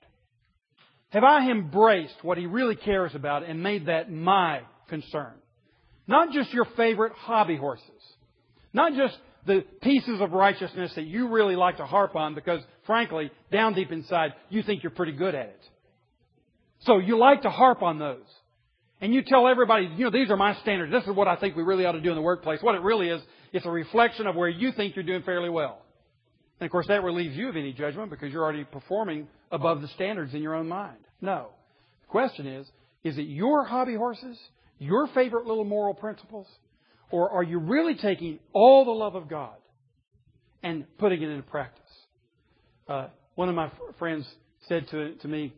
[1.10, 5.32] Have I embraced what he really cares about and made that my concern?
[6.06, 7.84] Not just your favorite hobby horses.
[8.72, 9.16] Not just
[9.46, 13.90] the pieces of righteousness that you really like to harp on because, frankly, down deep
[13.90, 15.68] inside, you think you're pretty good at it.
[16.80, 18.26] So you like to harp on those.
[19.00, 20.92] And you tell everybody, you know, these are my standards.
[20.92, 22.60] This is what I think we really ought to do in the workplace.
[22.62, 25.80] What it really is, it's a reflection of where you think you're doing fairly well.
[26.60, 29.88] And of course, that relieves you of any judgment because you're already performing above the
[29.88, 30.98] standards in your own mind.
[31.20, 31.48] No.
[32.02, 32.66] The question is,
[33.04, 34.38] is it your hobby horses,
[34.78, 36.46] your favorite little moral principles,
[37.10, 39.56] or are you really taking all the love of God
[40.62, 41.84] and putting it into practice?
[42.88, 44.26] Uh, one of my friends
[44.68, 45.52] said to, to me,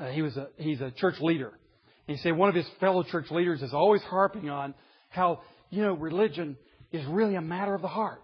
[0.00, 1.52] uh, he was a, he's a church leader.
[2.06, 4.74] And he said one of his fellow church leaders is always harping on
[5.08, 6.56] how, you know, religion
[6.92, 8.22] is really a matter of the heart.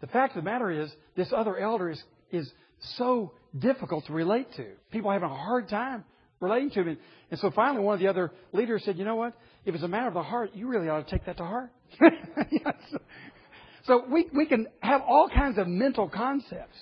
[0.00, 2.50] The fact of the matter is, this other elder is, is
[2.96, 4.66] so difficult to relate to.
[4.90, 6.04] People are having a hard time
[6.40, 6.88] relating to him.
[6.88, 6.98] And,
[7.30, 9.34] and so finally, one of the other leaders said, You know what?
[9.64, 11.70] If it's a matter of the heart, you really ought to take that to heart.
[12.00, 12.98] so,
[13.84, 16.76] so we, we can have all kinds of mental concepts.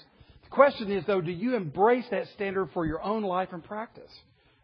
[0.45, 4.11] The question is, though, do you embrace that standard for your own life and practice?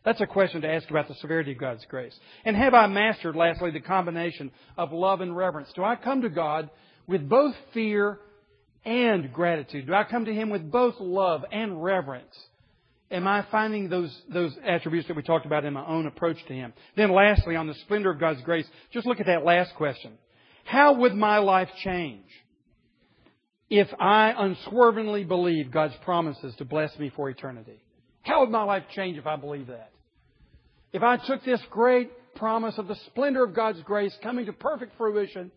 [0.04, 2.14] That's a question to ask about the severity of God's grace.
[2.44, 5.68] And have I mastered, lastly, the combination of love and reverence?
[5.74, 6.70] Do I come to God
[7.06, 8.18] with both fear
[8.84, 9.86] and gratitude?
[9.86, 12.34] Do I come to Him with both love and reverence?
[13.10, 16.54] Am I finding those, those attributes that we talked about in my own approach to
[16.54, 16.72] Him?
[16.96, 20.12] Then lastly, on the splendor of God's grace, just look at that last question.
[20.64, 22.24] How would my life change
[23.68, 27.82] if I unswervingly believe God's promises to bless me for eternity?
[28.22, 29.90] How would my life change if I believe that?
[30.92, 34.96] If I took this great promise of the splendor of God's grace coming to perfect
[34.96, 35.50] fruition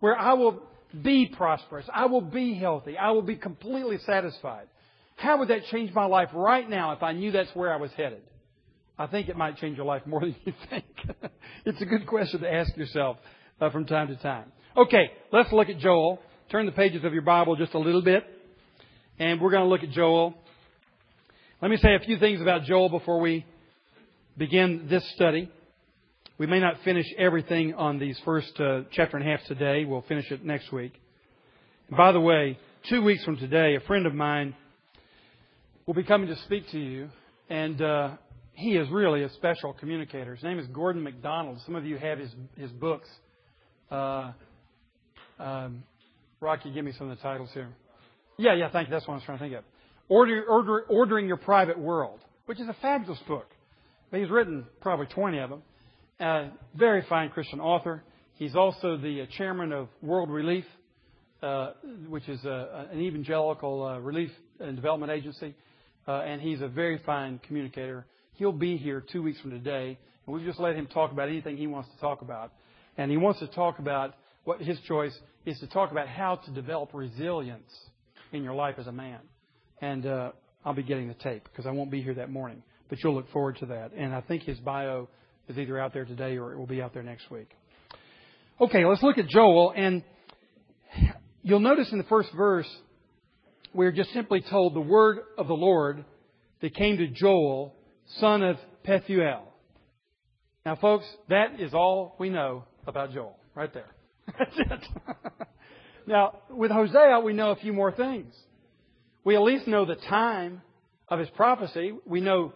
[0.00, 0.62] where I will
[1.02, 1.86] be prosperous.
[1.92, 2.96] I will be healthy.
[2.96, 4.66] I will be completely satisfied.
[5.16, 7.90] How would that change my life right now if I knew that's where I was
[7.92, 8.22] headed?
[8.98, 10.84] I think it might change your life more than you think.
[11.64, 13.18] it's a good question to ask yourself
[13.60, 14.52] uh, from time to time.
[14.76, 16.20] Okay, let's look at Joel.
[16.50, 18.24] Turn the pages of your Bible just a little bit,
[19.18, 20.34] and we're going to look at Joel.
[21.60, 23.44] Let me say a few things about Joel before we
[24.36, 25.50] begin this study.
[26.38, 29.84] We may not finish everything on these first uh, chapter and a half today.
[29.84, 30.92] We'll finish it next week.
[31.88, 32.56] And by the way,
[32.88, 34.54] two weeks from today, a friend of mine
[35.84, 37.08] will be coming to speak to you,
[37.50, 38.10] and uh,
[38.52, 40.36] he is really a special communicator.
[40.36, 41.58] His name is Gordon MacDonald.
[41.66, 43.08] Some of you have his his books.
[43.90, 44.30] Uh,
[45.40, 45.82] um,
[46.38, 47.70] Rocky, give me some of the titles here.
[48.38, 48.94] Yeah, yeah, thank you.
[48.94, 49.64] That's what I was trying to think of.
[50.08, 53.48] Order, order, Ordering Your Private World, which is a fabulous book.
[54.12, 55.62] He's written probably 20 of them.
[56.20, 58.02] Uh, very fine Christian author.
[58.34, 60.64] He's also the uh, chairman of World Relief,
[61.44, 61.74] uh,
[62.08, 65.54] which is a, an evangelical uh, relief and development agency.
[66.08, 68.04] Uh, and he's a very fine communicator.
[68.32, 71.56] He'll be here two weeks from today, and we've just let him talk about anything
[71.56, 72.52] he wants to talk about.
[72.96, 76.50] And he wants to talk about what his choice is to talk about how to
[76.50, 77.70] develop resilience
[78.32, 79.20] in your life as a man.
[79.80, 80.32] And uh,
[80.64, 83.30] I'll be getting the tape because I won't be here that morning, but you'll look
[83.30, 83.92] forward to that.
[83.92, 85.08] And I think his bio
[85.48, 87.48] is either out there today or it will be out there next week.
[88.60, 90.02] Okay, let's look at Joel, and
[91.42, 92.68] you'll notice in the first verse
[93.72, 96.04] we're just simply told the word of the Lord
[96.60, 97.74] that came to Joel,
[98.18, 98.56] son of
[98.86, 99.42] Pethuel.
[100.66, 103.94] Now, folks, that is all we know about Joel, right there.
[104.38, 104.84] That's it.
[106.06, 108.34] now, with Hosea, we know a few more things.
[109.24, 110.62] We at least know the time
[111.08, 111.92] of his prophecy.
[112.06, 112.52] We know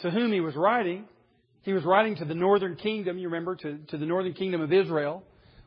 [0.00, 1.04] to whom he was writing.
[1.66, 4.72] He was writing to the northern kingdom, you remember, to, to the northern kingdom of
[4.72, 5.24] Israel.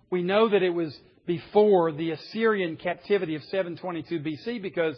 [0.09, 4.95] We know that it was before the Assyrian captivity of 722 BC because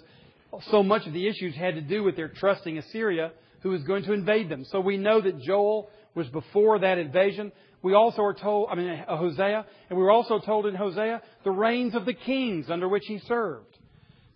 [0.70, 4.04] so much of the issues had to do with their trusting Assyria who was going
[4.04, 4.64] to invade them.
[4.66, 7.52] So we know that Joel was before that invasion.
[7.82, 11.24] We also are told, I mean, uh, Hosea, and we were also told in Hosea
[11.44, 13.76] the reigns of the kings under which he served.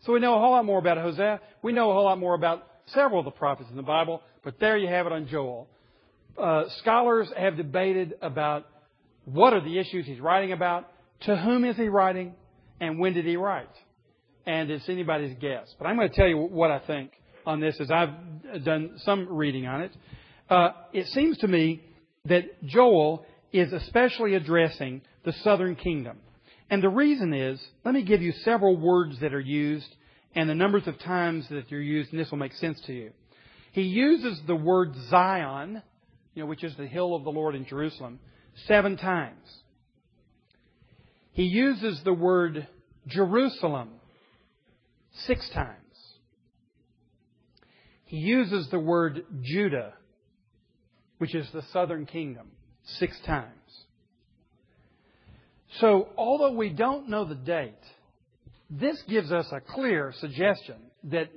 [0.02, 1.42] So we know a whole lot more about Hosea.
[1.62, 4.60] We know a whole lot more about several of the prophets in the Bible, but
[4.60, 5.70] there you have it on Joel.
[6.38, 8.66] Uh, scholars have debated about
[9.26, 10.90] what are the issues he's writing about,
[11.22, 12.34] to whom is he writing,
[12.80, 13.70] and when did he write.
[14.46, 15.74] And it's anybody's guess.
[15.80, 17.12] But I'm going to tell you what I think
[17.46, 19.92] on this as I've done some reading on it.
[20.50, 21.82] Uh, it seems to me
[22.26, 26.18] that Joel is especially addressing the southern kingdom.
[26.70, 29.88] And the reason is, let me give you several words that are used
[30.36, 33.12] and the numbers of times that they're used, and this will make sense to you.
[33.72, 35.82] He uses the word Zion,
[36.36, 38.20] you know, which is the hill of the Lord in Jerusalem,
[38.68, 39.48] seven times.
[41.32, 42.68] He uses the word
[43.08, 43.90] Jerusalem
[45.26, 45.80] six times.
[48.06, 49.94] He uses the word Judah,
[51.18, 52.48] which is the southern kingdom,
[53.00, 53.50] six times.
[55.80, 57.74] So, although we don't know the date,
[58.70, 61.30] this gives us a clear suggestion that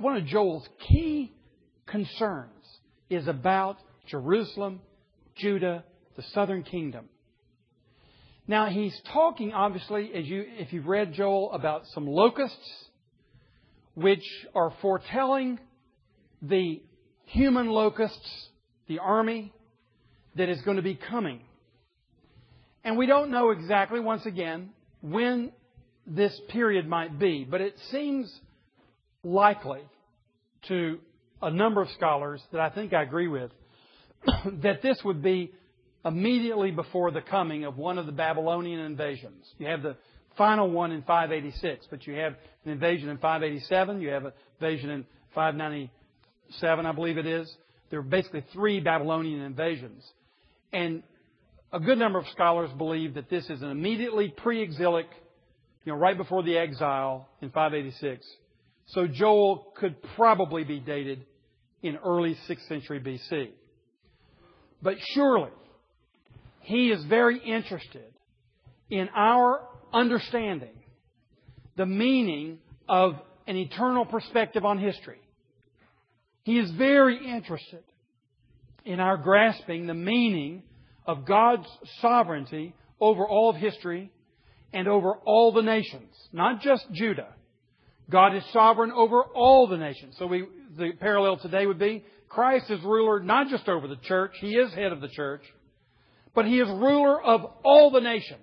[0.00, 1.32] one of Joel's key
[1.86, 2.50] concerns
[3.10, 4.80] is about Jerusalem,
[5.36, 5.84] Judah,
[6.16, 7.08] the southern kingdom.
[8.46, 12.84] Now he's talking obviously as you if you've read Joel about some locusts
[13.94, 15.58] which are foretelling
[16.42, 16.82] the
[17.26, 18.48] human locusts,
[18.86, 19.52] the army
[20.36, 21.40] that is going to be coming.
[22.82, 25.52] And we don't know exactly, once again, when
[26.06, 28.30] this period might be, but it seems
[29.22, 29.80] likely
[30.68, 30.98] to
[31.40, 33.50] a number of scholars that I think I agree with
[34.62, 35.52] that this would be
[36.04, 39.44] immediately before the coming of one of the Babylonian invasions.
[39.58, 39.96] You have the
[40.36, 42.34] final one in 586, but you have
[42.64, 47.52] an invasion in 587, you have an invasion in 597, I believe it is.
[47.90, 50.04] There are basically three Babylonian invasions.
[50.72, 51.02] And
[51.72, 55.06] a good number of scholars believe that this is an immediately pre-exilic,
[55.84, 58.26] you know, right before the exile in 586.
[58.86, 61.24] So Joel could probably be dated
[61.82, 63.50] in early 6th century BC.
[64.84, 65.50] But surely,
[66.60, 68.12] he is very interested
[68.90, 69.62] in our
[69.94, 70.76] understanding
[71.74, 73.14] the meaning of
[73.46, 75.18] an eternal perspective on history.
[76.42, 77.82] He is very interested
[78.84, 80.62] in our grasping the meaning
[81.06, 81.66] of God's
[82.02, 84.12] sovereignty over all of history
[84.74, 87.28] and over all the nations, not just Judah.
[88.10, 90.16] God is sovereign over all the nations.
[90.18, 90.44] So we,
[90.76, 92.04] the parallel today would be
[92.34, 95.42] Christ is ruler not just over the church, He is head of the church,
[96.34, 98.40] but he is ruler of all the nations,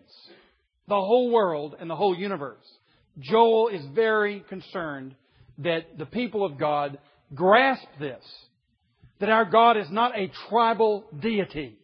[0.87, 2.65] the whole world, and the whole universe.
[3.19, 5.15] Joel is very concerned
[5.57, 6.99] that the people of God
[7.35, 8.23] grasp this,
[9.19, 11.77] that our God is not a tribal deity.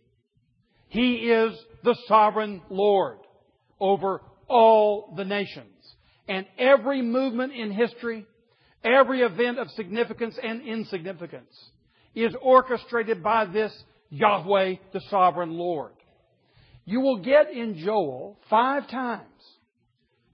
[0.87, 1.53] He is
[1.83, 3.17] the sovereign Lord
[3.81, 5.65] over all the nations.
[6.29, 8.25] And every movement in history,
[8.81, 11.53] every event of significance and insignificance
[12.23, 13.71] is orchestrated by this
[14.09, 15.91] Yahweh, the sovereign Lord.
[16.85, 19.23] You will get in Joel five times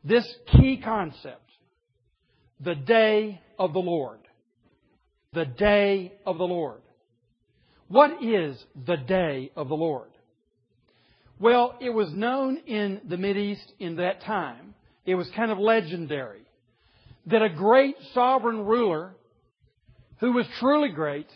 [0.04, 1.50] this key concept
[2.60, 4.20] the day of the Lord.
[5.34, 6.82] The day of the Lord.
[7.88, 10.10] What is the day of the Lord?
[11.40, 14.76] Well, it was known in the East in that time.
[15.06, 16.44] It was kind of legendary
[17.26, 19.16] that a great sovereign ruler
[20.20, 21.28] who was truly great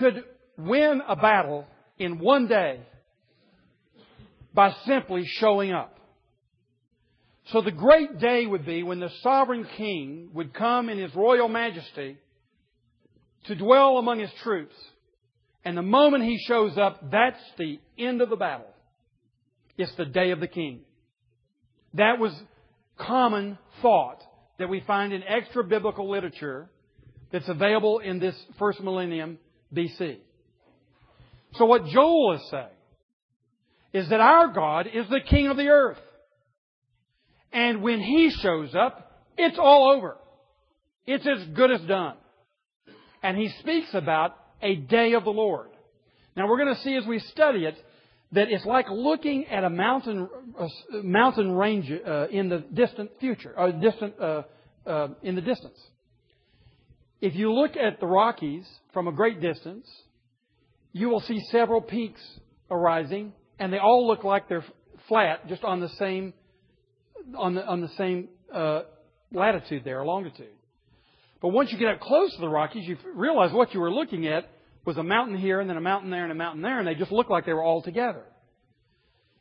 [0.00, 0.24] could
[0.56, 1.66] win a battle
[1.98, 2.80] in one day
[4.54, 5.96] by simply showing up.
[7.52, 11.48] So the great day would be when the sovereign king would come in his royal
[11.48, 12.16] majesty
[13.44, 14.74] to dwell among his troops.
[15.64, 18.72] And the moment he shows up, that's the end of the battle.
[19.76, 20.80] It's the day of the king.
[21.94, 22.32] That was
[22.96, 24.22] common thought
[24.58, 26.70] that we find in extra biblical literature
[27.32, 29.38] that's available in this first millennium
[29.74, 30.18] BC.
[31.54, 32.66] So what Joel is saying
[33.92, 35.98] is that our God is the king of the earth.
[37.52, 40.16] And when he shows up, it's all over.
[41.06, 42.14] It's as good as done.
[43.22, 45.68] And he speaks about a day of the Lord.
[46.36, 47.74] Now we're going to see as we study it
[48.32, 50.68] that it's like looking at a mountain a
[51.02, 54.42] mountain range uh, in the distant future, or distant uh,
[54.86, 55.78] uh, in the distance.
[57.20, 59.86] If you look at the Rockies from a great distance,
[60.92, 62.20] you will see several peaks
[62.70, 64.64] arising, and they all look like they're
[65.08, 66.32] flat, just on the same
[67.36, 68.82] on the on the same uh,
[69.32, 70.48] latitude there, longitude.
[71.40, 74.26] But once you get up close to the Rockies, you realize what you were looking
[74.26, 74.50] at
[74.84, 76.94] was a mountain here and then a mountain there and a mountain there, and they
[76.94, 78.24] just looked like they were all together.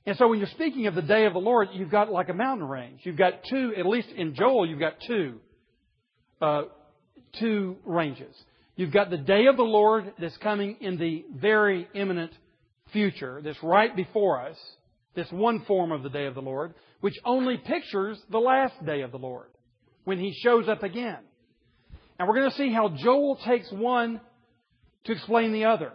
[0.06, 2.34] And so when you're speaking of the day of the Lord, you've got like a
[2.34, 3.02] mountain range.
[3.04, 5.39] You've got two, at least in Joel, you've got two,
[6.41, 6.64] uh,
[7.39, 8.36] two ranges.
[8.80, 12.32] You've got the day of the Lord that's coming in the very imminent
[12.94, 14.56] future, that's right before us,
[15.16, 19.02] this one form of the day of the Lord, which only pictures the last day
[19.02, 19.48] of the Lord,
[20.06, 21.18] when He shows up again.
[22.18, 24.22] And we're going to see how Joel takes one
[25.04, 25.92] to explain the other.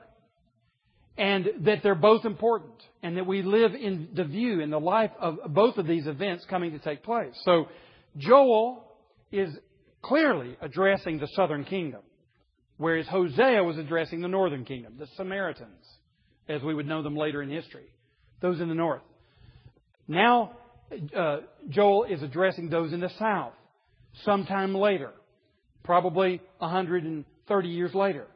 [1.16, 2.82] And that they're both important.
[3.02, 6.44] And that we live in the view, in the life of both of these events
[6.50, 7.32] coming to take place.
[7.46, 7.68] So,
[8.18, 8.84] Joel
[9.32, 9.56] is
[10.02, 12.02] clearly addressing the southern kingdom.
[12.76, 15.86] Whereas Hosea was addressing the northern kingdom, the Samaritans,
[16.48, 17.86] as we would know them later in history.
[18.40, 19.02] Those in the north.
[20.08, 20.56] Now,
[21.16, 23.54] uh, Joel is addressing those in the south,
[24.24, 25.12] sometime later,
[25.82, 28.26] probably 130 years later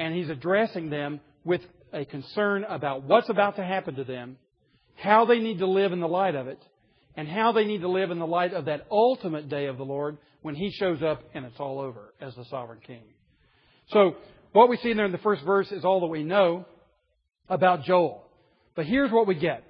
[0.00, 1.60] and he's addressing them with
[1.92, 4.38] a concern about what's about to happen to them,
[4.96, 6.58] how they need to live in the light of it,
[7.16, 9.84] and how they need to live in the light of that ultimate day of the
[9.84, 13.02] Lord when he shows up and it's all over as the sovereign king.
[13.92, 14.16] So,
[14.52, 16.64] what we see in there in the first verse is all that we know
[17.48, 18.24] about Joel.
[18.74, 19.64] But here's what we get.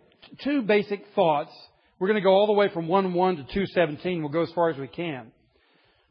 [0.44, 1.50] Two basic thoughts.
[1.98, 4.22] We're going to go all the way from 1-1 to 217.
[4.22, 5.32] We'll go as far as we can.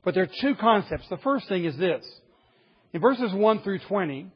[0.03, 1.07] But there are two concepts.
[1.10, 2.05] The first thing is this.
[2.93, 4.32] In verses 1 through 20,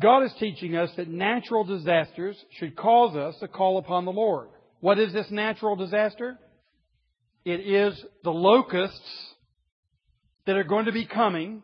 [0.00, 4.48] God is teaching us that natural disasters should cause us to call upon the Lord.
[4.80, 6.38] What is this natural disaster?
[7.44, 9.34] It is the locusts
[10.46, 11.62] that are going to be coming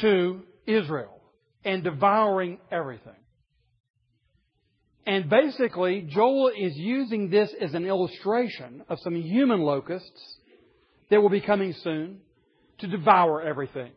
[0.00, 1.20] to Israel
[1.64, 3.12] and devouring everything.
[5.06, 10.38] And basically, Joel is using this as an illustration of some human locusts
[11.10, 12.20] that will be coming soon
[12.78, 13.92] to devour everything.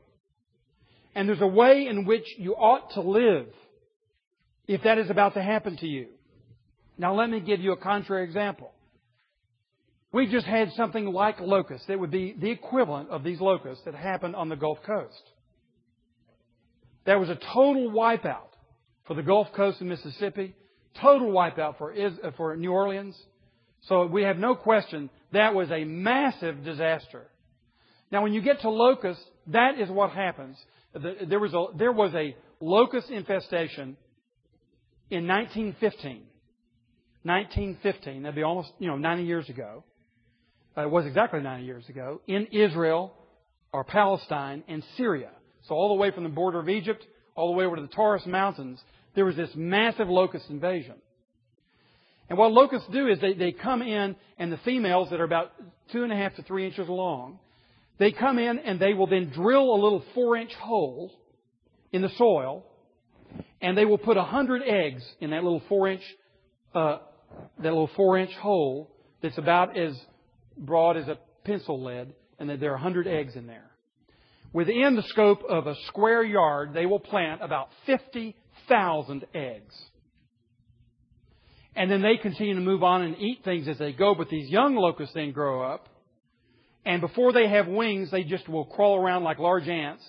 [1.16, 3.48] And there's a way in which you ought to live
[4.68, 6.08] if that is about to happen to you.
[6.98, 8.72] Now let me give you a contrary example.
[10.12, 13.95] We just had something like locusts that would be the equivalent of these locusts that
[13.95, 15.22] happened on the Gulf Coast.
[17.08, 18.51] There was a total wipeout
[19.08, 20.53] for the Gulf Coast of Mississippi,
[21.01, 21.95] total wipeout for,
[22.38, 23.18] for New Orleans.
[23.88, 27.26] So we have no question that was a massive disaster.
[28.12, 30.58] Now when you get to locusts, that is what happens
[30.93, 33.97] there was a, there was a locust infestation
[35.10, 36.24] in 1915.
[37.24, 39.84] 1915, that'd be almost, you know, 90 years ago.
[40.78, 43.14] Uh, it was exactly 90 years ago, in Israel
[43.74, 45.32] or Palestine and Syria.
[45.68, 47.05] So all the way from the border of Egypt,
[47.36, 48.80] all the way over to the Taurus Mountains,
[49.15, 50.95] there was this massive locust invasion.
[52.30, 55.51] And what locusts do is they, they come in, and the females that are about
[55.91, 57.39] two and a half to three inches long,
[57.99, 61.11] they come in and they will then drill a little four inch hole
[61.91, 62.65] in the soil,
[63.61, 66.03] and they will put a hundred eggs in that little four inch,
[66.76, 66.99] uh,
[67.57, 69.97] that little four inch hole that's about as
[70.57, 73.72] broad as a pencil lead, and that there are a hundred eggs in there.
[74.54, 79.76] Within the scope of a square yard, they will plant about 50,000 eggs.
[81.76, 84.50] And then they continue to move on and eat things as they go, but these
[84.50, 85.89] young locusts then grow up.
[86.86, 90.04] And before they have wings, they just will crawl around like large ants.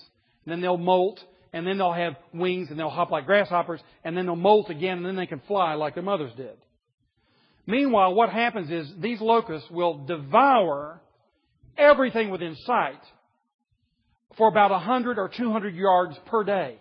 [0.45, 1.20] And then they'll molt,
[1.53, 4.99] and then they'll have wings, and they'll hop like grasshoppers, and then they'll molt again,
[4.99, 6.57] and then they can fly like their mothers did.
[7.66, 11.03] Meanwhile, what happens is these locusts will devour
[11.76, 13.03] everything within sight
[14.39, 16.78] for about 100 or 200 yards per day.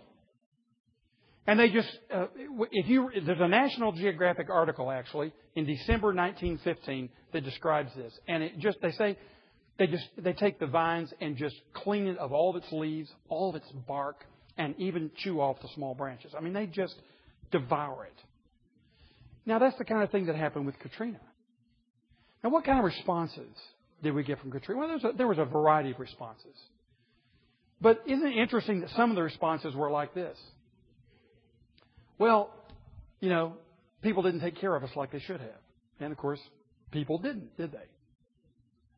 [1.47, 2.27] And they just, uh,
[2.71, 8.13] if you, there's a National Geographic article actually in December 1915 that describes this.
[8.27, 9.17] And it just, they say,
[9.79, 13.09] they just, they take the vines and just clean it of all of its leaves,
[13.29, 14.25] all of its bark,
[14.57, 16.33] and even chew off the small branches.
[16.37, 16.95] I mean, they just
[17.51, 18.23] devour it.
[19.45, 21.21] Now that's the kind of thing that happened with Katrina.
[22.43, 23.55] Now what kind of responses
[24.03, 24.81] did we get from Katrina?
[24.81, 26.55] Well, a, there was a variety of responses.
[27.79, 30.37] But isn't it interesting that some of the responses were like this?
[32.17, 32.51] Well,
[33.19, 33.53] you know,
[34.01, 35.59] people didn't take care of us like they should have.
[35.99, 36.39] And of course,
[36.91, 37.85] people didn't, did they?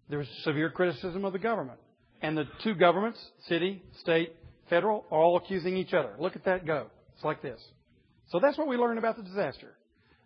[0.09, 1.79] There was severe criticism of the government.
[2.21, 4.35] And the two governments, city, state,
[4.69, 6.13] federal, are all accusing each other.
[6.19, 6.87] Look at that go.
[7.15, 7.61] It's like this.
[8.29, 9.75] So that's what we learned about the disaster.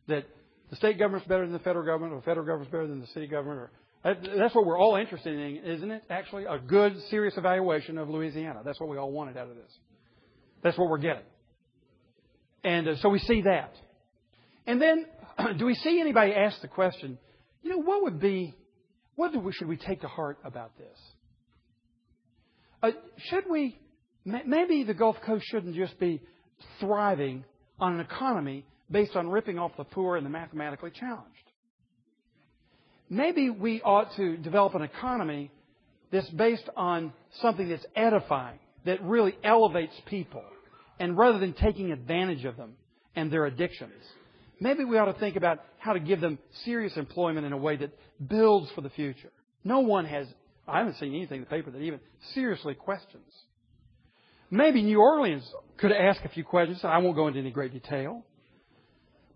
[0.07, 0.25] That
[0.69, 3.07] the state government's better than the federal government, or the federal government's better than the
[3.07, 3.71] city government, or
[4.03, 6.03] that's what we're all interested in, isn't it?
[6.09, 8.61] Actually, a good, serious evaluation of Louisiana.
[8.65, 9.71] That's what we all wanted out of this.
[10.61, 11.23] That's what we're getting.
[12.65, 13.73] And uh, so we see that.
[14.67, 15.05] And then,
[15.57, 17.17] do we see anybody ask the question,
[17.61, 18.53] you know, what would be,
[19.15, 20.99] what should we take to heart about this?
[22.81, 22.91] Uh,
[23.29, 23.79] should we,
[24.25, 26.21] maybe the Gulf Coast shouldn't just be
[26.81, 27.45] thriving
[27.79, 31.42] on an economy based on ripping off the poor and the mathematically challenged
[33.13, 35.51] maybe we ought to develop an economy
[36.11, 40.43] that's based on something that's edifying, that really elevates people,
[40.99, 42.73] and rather than taking advantage of them
[43.15, 43.93] and their addictions.
[44.59, 47.75] Maybe we ought to think about how to give them serious employment in a way
[47.77, 47.91] that
[48.25, 49.31] builds for the future.
[49.63, 50.27] No one has,
[50.67, 51.99] I haven't seen anything in the paper that even
[52.33, 53.25] seriously questions.
[54.49, 55.43] Maybe New Orleans
[55.77, 56.81] could ask a few questions.
[56.83, 58.23] I won't go into any great detail.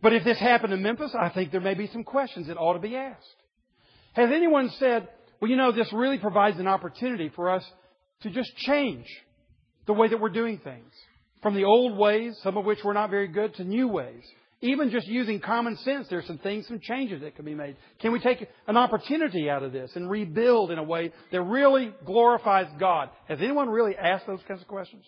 [0.01, 2.73] But if this happened in Memphis, I think there may be some questions that ought
[2.73, 3.25] to be asked.
[4.17, 5.07] Has anyone said,
[5.39, 7.63] well, you know, this really provides an opportunity for us
[8.21, 9.05] to just change
[9.85, 10.91] the way that we're doing things?
[11.43, 14.23] From the old ways, some of which were not very good, to new ways.
[14.59, 17.75] Even just using common sense, there's some things, some changes that can be made.
[18.01, 21.93] Can we take an opportunity out of this and rebuild in a way that really
[22.03, 23.11] glorifies God?
[23.27, 25.03] Has anyone really asked those kinds of questions?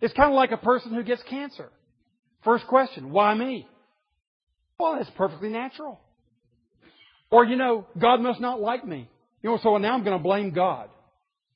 [0.00, 1.70] It's kind of like a person who gets cancer.
[2.42, 3.68] First question, why me?
[4.80, 6.00] Well, it's perfectly natural.
[7.30, 9.08] Or, you know, God must not like me.
[9.42, 10.88] You know, so now I'm going to blame God.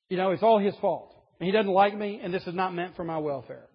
[0.08, 1.14] You know, it's all His fault.
[1.38, 3.66] And He doesn't like me, and this is not meant for my welfare.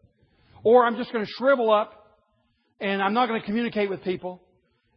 [0.63, 2.07] Or I'm just going to shrivel up,
[2.79, 4.41] and I'm not going to communicate with people,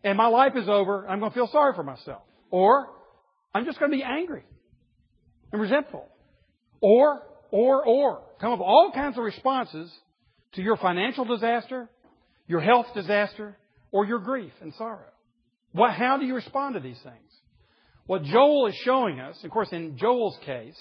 [0.03, 2.23] and my life is over, I'm going to feel sorry for myself.
[2.51, 2.89] Or
[3.55, 4.45] I'm just going to be angry
[5.53, 6.07] and resentful.
[6.81, 8.23] Or, or, or.
[8.41, 9.91] Come up with all kinds of responses
[10.55, 11.89] to your financial disaster,
[12.47, 13.57] your health disaster,
[13.91, 15.11] or your grief and sorrow.
[15.73, 17.15] What, how do you respond to these things?
[18.07, 20.79] What Joel is showing us, of course, in Joel's case,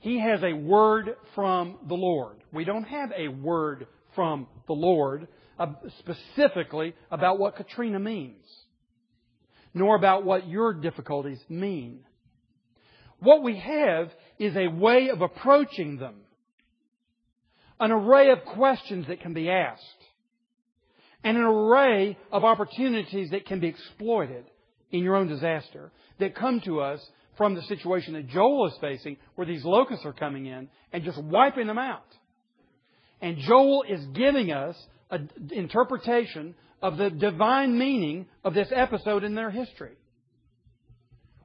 [0.00, 2.36] he has a word from the Lord.
[2.52, 5.66] We don't have a word from the Lord uh,
[5.98, 8.44] specifically about what Katrina means,
[9.74, 12.00] nor about what your difficulties mean.
[13.20, 16.14] What we have is a way of approaching them,
[17.80, 19.97] an array of questions that can be asked
[21.24, 24.44] and an array of opportunities that can be exploited
[24.90, 27.00] in your own disaster that come to us
[27.36, 31.22] from the situation that Joel is facing, where these locusts are coming in and just
[31.22, 32.06] wiping them out.
[33.20, 34.76] And Joel is giving us
[35.10, 39.96] an interpretation of the divine meaning of this episode in their history.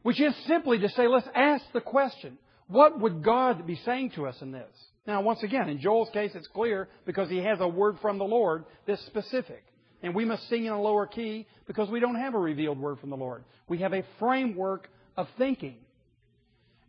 [0.02, 4.28] Which is simply to say, let's ask the question, what would God be saying to
[4.28, 4.72] us in this?
[5.06, 8.24] Now, once again, in Joel's case, it's clear because he has a word from the
[8.24, 9.64] Lord that's specific.
[10.02, 13.00] And we must sing in a lower key because we don't have a revealed word
[13.00, 13.44] from the Lord.
[13.68, 15.76] We have a framework of thinking.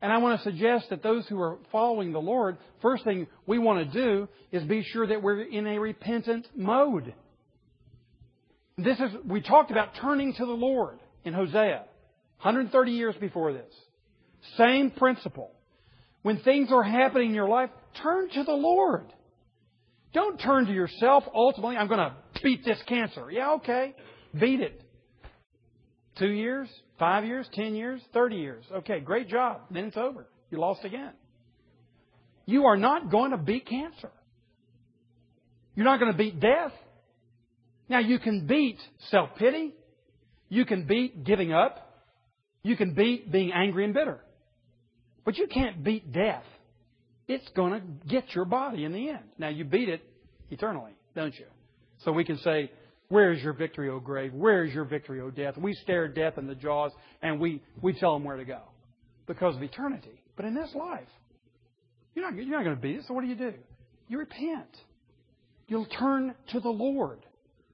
[0.01, 3.59] And I want to suggest that those who are following the Lord, first thing we
[3.59, 7.15] want to do is be sure that we're in a repentant mode.
[8.77, 11.85] This is, we talked about turning to the Lord in Hosea,
[12.43, 13.73] 130 years before this.
[14.59, 15.53] Same principle.
[16.25, 17.69] When things are happening in your life,
[18.03, 19.13] turn to the Lord.
[20.15, 21.25] Don't turn to yourself.
[21.35, 23.31] Ultimately, I'm going to beat this cancer.
[23.31, 23.95] Yeah, okay.
[24.33, 24.81] Beat it.
[26.19, 26.67] Two years,
[26.99, 28.65] five years, ten years, thirty years.
[28.73, 29.61] Okay, great job.
[29.71, 30.27] Then it's over.
[30.51, 31.13] You lost again.
[32.47, 34.11] You are not going to beat cancer.
[35.75, 36.73] You're not going to beat death.
[37.91, 38.79] Now you can beat
[39.11, 39.75] self-pity.
[40.49, 41.87] You can beat giving up.
[42.63, 44.21] You can beat being angry and bitter.
[45.25, 46.45] But you can't beat death.
[47.27, 49.25] It's going to get your body in the end.
[49.39, 50.03] Now you beat it
[50.51, 51.47] eternally, don't you?
[52.05, 52.71] So we can say,
[53.09, 54.35] where is your victory, O grave?
[54.35, 55.57] Where is your victory, O death?
[55.57, 58.61] We stare death in the jaws and we, we tell them where to go
[59.27, 60.23] because of eternity.
[60.37, 61.09] But in this life,
[62.15, 63.05] you're not, you're not going to beat it.
[63.09, 63.55] So what do you do?
[64.09, 64.77] You repent.
[65.67, 67.21] You'll turn to the Lord.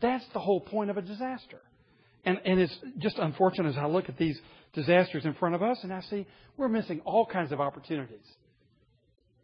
[0.01, 1.61] That's the whole point of a disaster.
[2.25, 4.39] And, and it's just unfortunate as I look at these
[4.73, 8.27] disasters in front of us and I see we're missing all kinds of opportunities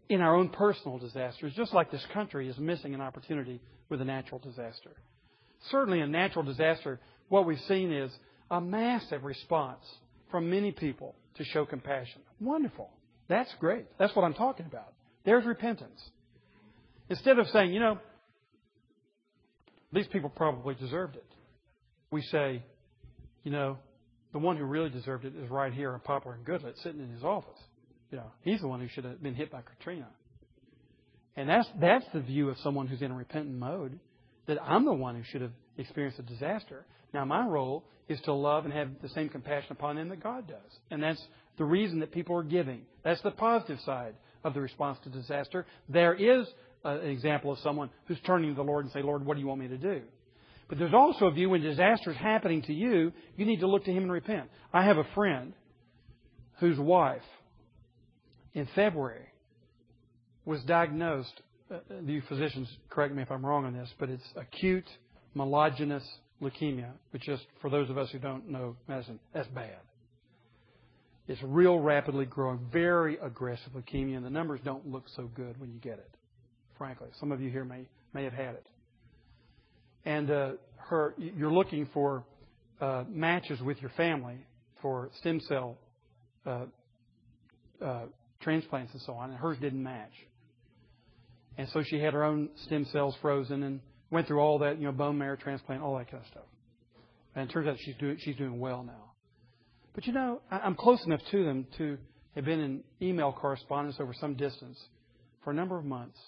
[0.09, 4.05] in our own personal disasters, just like this country is missing an opportunity with a
[4.05, 4.91] natural disaster.
[5.71, 8.13] Certainly, a natural disaster, what we've seen is
[8.51, 9.83] a massive response
[10.31, 12.21] from many people to show compassion.
[12.41, 12.91] Wonderful.
[13.29, 13.87] That's great.
[13.99, 14.93] That's what I'm talking about.
[15.25, 16.01] There's repentance.
[17.09, 17.99] Instead of saying, you know,
[19.93, 21.25] these people probably deserved it,
[22.11, 22.63] we say,
[23.43, 23.79] you know,
[24.33, 27.11] the one who really deserved it is right here in Poplar and Goodlett sitting in
[27.11, 27.59] his office.
[28.11, 30.09] You know, he's the one who should have been hit by Katrina.
[31.37, 33.99] And that's, that's the view of someone who's in a repentant mode
[34.47, 36.87] that I'm the one who should have experienced a disaster.
[37.13, 40.47] Now, my role is to love and have the same compassion upon them that God
[40.47, 40.79] does.
[40.91, 41.23] And that's
[41.59, 42.83] the reason that people are giving.
[43.05, 45.67] That's the positive side of the response to disaster.
[45.89, 46.47] There is
[46.85, 49.41] uh, an example of someone who's turning to the Lord and say, Lord, what do
[49.41, 50.03] you want me to do?
[50.69, 53.85] But there's also a view when disaster is happening to you, you need to look
[53.85, 54.49] to Him and repent.
[54.73, 55.53] I have a friend
[56.59, 57.23] whose wife,
[58.55, 59.27] in February,
[60.45, 64.87] was diagnosed uh, you physicians correct me if I'm wrong on this, but it's acute
[65.37, 66.05] myelogenous
[66.41, 69.79] leukemia, which just for those of us who don't know medicine, that's bad.
[71.29, 75.73] It's real rapidly growing, very aggressive leukemia, and the numbers don't look so good when
[75.73, 76.11] you get it.
[76.79, 78.67] Frankly, some of you here may may have had it.
[80.07, 82.25] And uh, her, you're looking for
[82.81, 84.39] uh, matches with your family
[84.81, 85.77] for stem cell
[86.47, 86.67] uh,
[87.85, 88.03] uh
[88.41, 90.13] transplants and so on, and hers didn't match.
[91.59, 93.81] And so she had her own stem cells frozen and
[94.11, 96.45] went through all that, you know, bone marrow transplant, all that kind of stuff.
[97.35, 99.13] And it turns out she's doing, she's doing well now.
[99.95, 101.99] But you know, I'm close enough to them to
[102.37, 104.79] have been in email correspondence over some distance
[105.43, 106.19] for a number of months.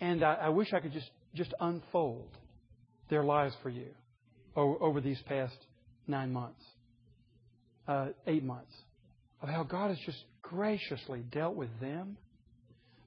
[0.00, 2.28] And I, I wish I could just, just unfold
[3.12, 3.88] their lives for you
[4.56, 5.54] over these past
[6.06, 6.64] nine months,
[7.86, 8.72] uh, eight months,
[9.42, 12.16] of how God has just graciously dealt with them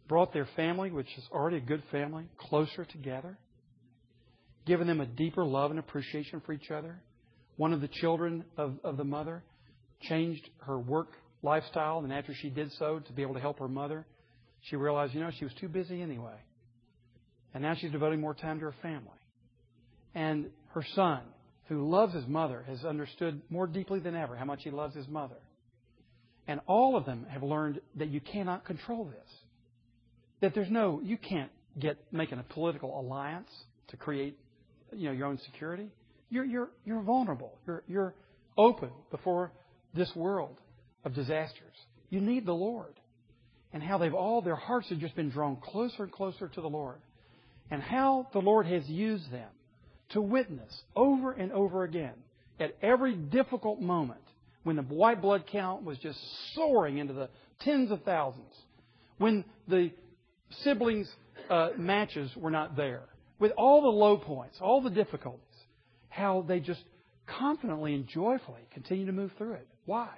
[0.07, 3.35] brought their family, which is already a good family, closer together,
[4.67, 7.01] given them a deeper love and appreciation for each other.
[7.57, 9.43] One of the children of, of the mother
[10.01, 11.07] changed her work
[11.41, 14.05] lifestyle, and after she did so, to be able to help her mother,
[14.61, 16.37] she realized, you know, she was too busy anyway.
[17.55, 19.09] And now she's devoting more time to her family.
[20.15, 21.21] And her son,
[21.67, 25.07] who loves his mother, has understood more deeply than ever how much he loves his
[25.07, 25.35] mother.
[26.47, 29.35] And all of them have learned that you cannot control this
[30.41, 33.49] that there's no, you can't get making a political alliance
[33.87, 34.37] to create,
[34.93, 35.87] you know, your own security.
[36.29, 37.57] You're, you're, you're vulnerable.
[37.65, 38.13] You're, you're
[38.57, 39.51] open before
[39.93, 40.57] this world
[41.03, 41.73] of disasters.
[42.09, 42.93] You need the Lord.
[43.73, 46.69] And how they've all, their hearts have just been drawn closer and closer to the
[46.69, 46.99] Lord.
[47.71, 49.49] And how the Lord has used them
[50.09, 52.13] to witness over and over again
[52.59, 54.21] at every difficult moment
[54.63, 56.19] when the white blood count was just
[56.53, 57.29] soaring into the
[57.59, 58.53] tens of thousands,
[59.17, 59.91] when the
[60.63, 61.09] siblings'
[61.49, 63.03] uh, matches were not there.
[63.37, 65.41] With all the low points, all the difficulties,
[66.09, 66.81] how they just
[67.27, 69.67] confidently and joyfully continue to move through it.
[69.85, 70.09] Why?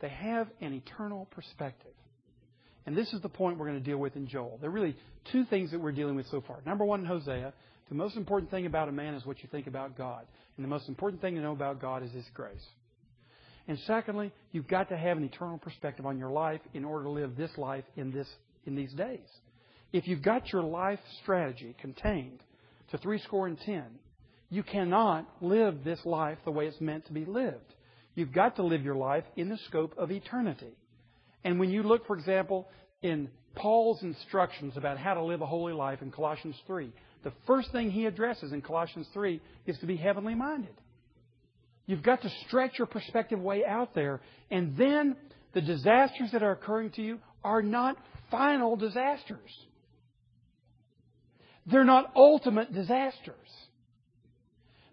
[0.00, 1.92] They have an eternal perspective.
[2.86, 4.58] And this is the point we're going to deal with in Joel.
[4.60, 4.96] There are really
[5.32, 6.60] two things that we're dealing with so far.
[6.64, 7.52] Number one, in Hosea,
[7.90, 10.24] the most important thing about a man is what you think about God.
[10.56, 12.64] And the most important thing to know about God is His grace.
[13.66, 17.10] And secondly, you've got to have an eternal perspective on your life in order to
[17.10, 18.28] live this life in, this,
[18.64, 19.26] in these days.
[19.92, 22.40] If you've got your life strategy contained
[22.92, 23.86] to three score and ten,
[24.50, 27.74] you cannot live this life the way it's meant to be lived.
[28.14, 30.76] You've got to live your life in the scope of eternity.
[31.44, 32.68] And when you look, for example,
[33.02, 37.70] in Paul's instructions about how to live a holy life in Colossians 3, the first
[37.72, 40.74] thing he addresses in Colossians 3 is to be heavenly minded.
[41.86, 44.20] You've got to stretch your perspective way out there.
[44.50, 45.16] And then
[45.52, 47.96] the disasters that are occurring to you are not
[48.30, 49.50] final disasters.
[51.66, 53.34] They're not ultimate disasters.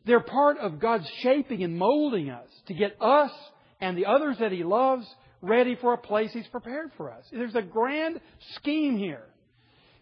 [0.06, 3.32] They're part of God's shaping and molding us to get us
[3.80, 5.06] and the others that He loves
[5.42, 7.26] ready for a place He's prepared for us.
[7.32, 8.20] There's a grand
[8.56, 9.24] scheme here.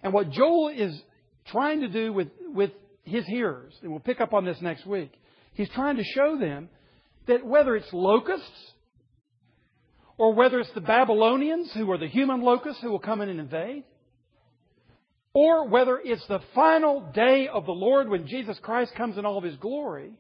[0.01, 0.97] And what Joel is
[1.48, 2.72] trying to do with, with
[3.04, 5.12] his hearers, and we'll pick up on this next week,
[5.54, 6.70] he's trying to show them
[7.28, 8.72] that whether it's locusts,
[10.18, 13.39] or whether it's the Babylonians who are the human locusts who will come in and
[13.39, 13.84] invade,
[15.34, 19.38] or whether it's the final day of the Lord when Jesus Christ comes in all
[19.38, 20.12] of His glory,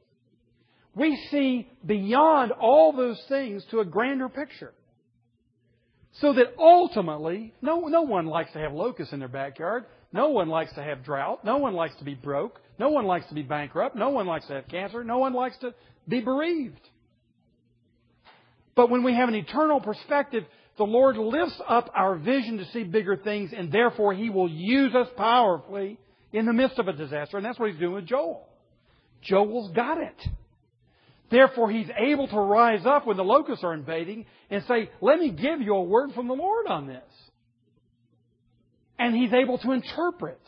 [0.93, 4.73] we see beyond all those things to a grander picture.
[6.21, 9.85] So that ultimately, no, no one likes to have locusts in their backyard.
[10.15, 11.43] No one likes to have drought.
[11.43, 12.61] No one likes to be broke.
[12.79, 13.97] No one likes to be bankrupt.
[13.97, 15.03] No one likes to have cancer.
[15.03, 15.73] No one likes to
[16.07, 16.79] be bereaved.
[18.75, 20.45] But when we have an eternal perspective,
[20.77, 24.95] the Lord lifts up our vision to see bigger things, and therefore He will use
[24.95, 25.99] us powerfully
[26.31, 27.35] in the midst of a disaster.
[27.35, 28.47] And that's what He's doing with Joel.
[29.21, 30.27] Joel's got it.
[31.29, 35.31] Therefore, he's able to rise up when the locusts are invading and say, Let me
[35.31, 37.03] give you a word from the Lord on this.
[38.97, 40.39] And he's able to interpret.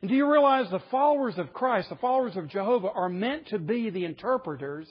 [0.00, 3.58] And do you realize the followers of Christ, the followers of Jehovah, are meant to
[3.58, 4.86] be the interpreters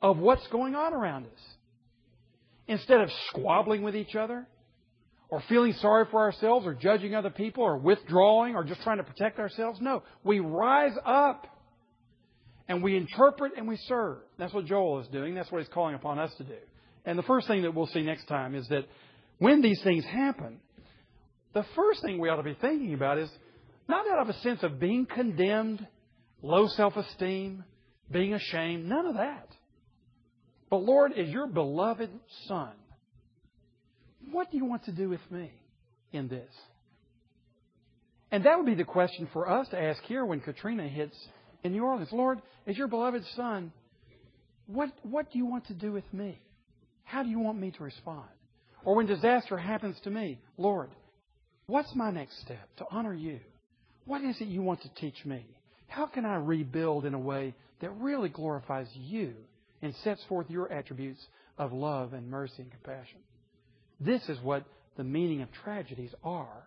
[0.00, 1.40] of what's going on around us?
[2.68, 4.46] Instead of squabbling with each other,
[5.30, 9.04] or feeling sorry for ourselves, or judging other people, or withdrawing, or just trying to
[9.04, 9.80] protect ourselves.
[9.80, 11.46] No, we rise up
[12.68, 14.18] and we interpret and we serve.
[14.38, 15.34] That's what Joel is doing.
[15.34, 16.58] That's what he's calling upon us to do.
[17.04, 18.84] And the first thing that we'll see next time is that
[19.38, 20.60] when these things happen,
[21.58, 23.30] the first thing we ought to be thinking about is
[23.88, 25.84] not out of a sense of being condemned,
[26.40, 27.64] low self esteem,
[28.10, 29.48] being ashamed, none of that.
[30.70, 32.10] But Lord, as your beloved
[32.46, 32.70] Son,
[34.30, 35.50] what do you want to do with me
[36.12, 36.52] in this?
[38.30, 41.16] And that would be the question for us to ask here when Katrina hits
[41.64, 42.10] in New Orleans.
[42.12, 43.72] Lord, as your beloved Son,
[44.66, 46.38] what, what do you want to do with me?
[47.02, 48.28] How do you want me to respond?
[48.84, 50.90] Or when disaster happens to me, Lord,
[51.68, 53.38] what's my next step to honor you?
[54.04, 55.46] What is it you want to teach me?
[55.86, 59.34] How can I rebuild in a way that really glorifies you
[59.80, 61.24] and sets forth your attributes
[61.56, 63.20] of love and mercy and compassion?
[64.00, 64.64] This is what
[64.96, 66.64] the meaning of tragedies are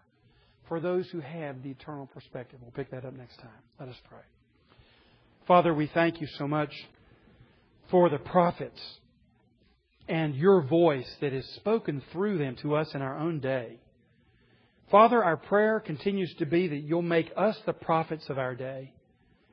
[0.68, 2.60] for those who have the eternal perspective.
[2.62, 3.50] We'll pick that up next time.
[3.80, 4.22] Let us pray.
[5.48, 6.72] Father, we thank you so much
[7.90, 8.80] for the prophets
[10.08, 13.80] and your voice that is spoken through them to us in our own day.
[14.92, 18.92] Father, our prayer continues to be that you'll make us the prophets of our day,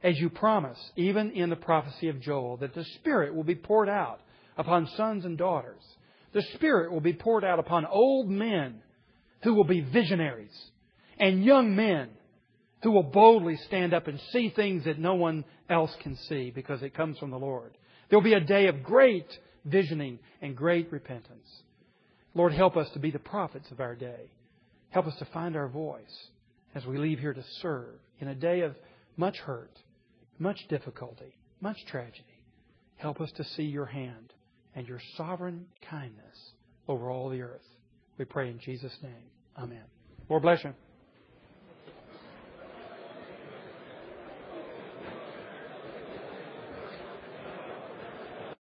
[0.03, 3.89] as you promise, even in the prophecy of Joel, that the Spirit will be poured
[3.89, 4.21] out
[4.57, 5.81] upon sons and daughters.
[6.33, 8.83] The Spirit will be poured out upon old men
[9.45, 10.51] who will be visionaries
[11.21, 12.09] and young men
[12.83, 16.83] who will boldly stand up and see things that no one else can see because
[16.83, 17.77] it comes from the Lord.
[18.09, 19.27] There will be a day of great
[19.65, 21.47] visioning and great repentance.
[22.35, 24.31] Lord, help us to be the prophets of our day.
[24.91, 26.29] Help us to find our voice
[26.75, 28.75] as we leave here to serve in a day of
[29.17, 29.79] much hurt,
[30.39, 32.25] much difficulty, much tragedy.
[32.97, 34.33] Help us to see your hand
[34.75, 36.53] and your sovereign kindness
[36.87, 37.61] over all the earth.
[38.19, 39.13] We pray in Jesus' name.
[39.57, 39.85] Amen.
[40.29, 40.73] Lord bless you.